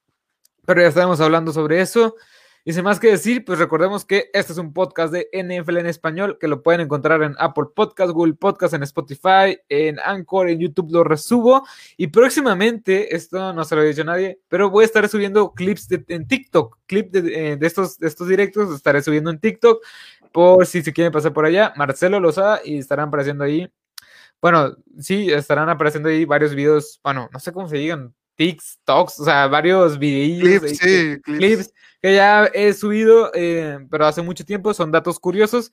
Pero 0.65 0.81
ya 0.81 0.87
estamos 0.87 1.19
hablando 1.19 1.51
sobre 1.51 1.81
eso. 1.81 2.15
Y 2.63 2.71
sin 2.71 2.85
más 2.85 3.01
que 3.01 3.09
decir, 3.09 3.43
pues 3.43 3.59
recordemos 3.59 4.05
que 4.05 4.29
este 4.31 4.53
es 4.53 4.57
un 4.57 4.71
podcast 4.71 5.11
de 5.13 5.27
NFL 5.33 5.79
en 5.79 5.87
español 5.87 6.37
que 6.39 6.47
lo 6.47 6.63
pueden 6.63 6.79
encontrar 6.79 7.21
en 7.21 7.35
Apple 7.37 7.65
Podcast, 7.75 8.13
Google 8.13 8.35
Podcast, 8.35 8.75
en 8.75 8.83
Spotify, 8.83 9.59
en 9.67 9.99
Anchor, 9.99 10.47
en 10.47 10.59
YouTube 10.59 10.89
lo 10.89 11.03
resubo. 11.03 11.67
Y 11.97 12.07
próximamente, 12.07 13.13
esto 13.13 13.51
no 13.51 13.65
se 13.65 13.75
lo 13.75 13.83
he 13.83 13.89
dicho 13.89 14.03
a 14.03 14.05
nadie, 14.05 14.39
pero 14.47 14.69
voy 14.69 14.83
a 14.83 14.85
estar 14.85 15.09
subiendo 15.09 15.51
clips 15.51 15.89
en 16.07 16.25
TikTok, 16.25 16.77
clips 16.85 17.11
de, 17.11 17.19
eh, 17.51 17.57
de, 17.57 17.67
estos, 17.67 17.99
de 17.99 18.07
estos 18.07 18.29
directos, 18.29 18.73
estaré 18.73 19.01
subiendo 19.01 19.29
en 19.31 19.39
TikTok 19.39 19.83
por 20.33 20.65
si 20.65 20.81
se 20.81 20.91
quieren 20.91 21.13
pasar 21.13 21.31
por 21.31 21.45
allá. 21.45 21.73
Marcelo 21.77 22.19
Lozada 22.19 22.59
y 22.65 22.77
estarán 22.79 23.07
apareciendo 23.07 23.45
ahí. 23.45 23.71
Bueno, 24.41 24.75
sí, 24.99 25.31
estarán 25.31 25.69
apareciendo 25.69 26.09
ahí 26.09 26.25
varios 26.25 26.53
videos, 26.53 26.99
bueno, 27.01 27.29
no 27.31 27.39
sé 27.39 27.53
cómo 27.53 27.69
se 27.69 27.77
digan, 27.77 28.13
TikToks, 28.35 29.21
o 29.21 29.23
sea, 29.23 29.47
varios 29.47 29.97
videos, 29.97 30.59
clips, 30.59 30.77
sí, 30.79 31.21
clips. 31.21 31.73
que 32.01 32.15
ya 32.15 32.45
he 32.53 32.73
subido, 32.73 33.31
eh, 33.33 33.79
pero 33.89 34.05
hace 34.05 34.21
mucho 34.21 34.43
tiempo, 34.43 34.73
son 34.73 34.91
datos 34.91 35.17
curiosos. 35.17 35.71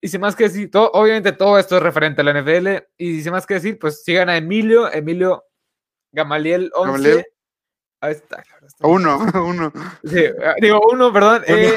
Y 0.00 0.08
sin 0.08 0.20
más 0.20 0.36
que 0.36 0.44
decir, 0.44 0.70
todo, 0.70 0.90
obviamente 0.94 1.32
todo 1.32 1.58
esto 1.58 1.76
es 1.76 1.82
referente 1.82 2.20
a 2.20 2.24
la 2.24 2.40
NFL. 2.40 2.86
Y 2.96 3.20
sin 3.20 3.32
más 3.32 3.44
que 3.44 3.54
decir, 3.54 3.78
pues 3.78 4.04
sigan 4.04 4.28
a 4.28 4.36
Emilio, 4.36 4.90
Emilio 4.90 5.44
Gamaliel 6.12 6.70
11. 6.74 7.26
Ahí 8.00 8.12
está, 8.12 8.44
Uno, 8.80 9.18
uno. 9.44 9.72
Sí, 10.04 10.24
ah, 10.44 10.54
digo 10.60 10.80
uno, 10.92 11.12
perdón. 11.12 11.42
Eh, 11.48 11.74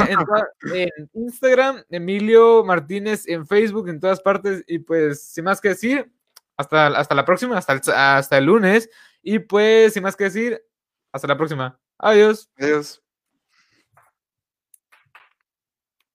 en, 0.73 1.10
Instagram, 1.13 1.84
Emilio 1.89 2.63
Martínez, 2.63 3.27
en 3.27 3.47
Facebook, 3.47 3.89
en 3.89 3.99
todas 3.99 4.21
partes. 4.21 4.63
Y 4.67 4.79
pues, 4.79 5.23
sin 5.23 5.45
más 5.45 5.60
que 5.60 5.69
decir, 5.69 6.12
hasta, 6.57 6.88
hasta 6.88 7.15
la 7.15 7.25
próxima, 7.25 7.57
hasta 7.57 8.17
hasta 8.17 8.38
el 8.38 8.45
lunes. 8.45 8.89
Y 9.23 9.39
pues, 9.39 9.93
sin 9.93 10.03
más 10.03 10.15
que 10.15 10.25
decir, 10.25 10.63
hasta 11.12 11.27
la 11.27 11.38
próxima. 11.38 11.79
Adiós. 11.97 12.51
Adiós. 12.57 13.00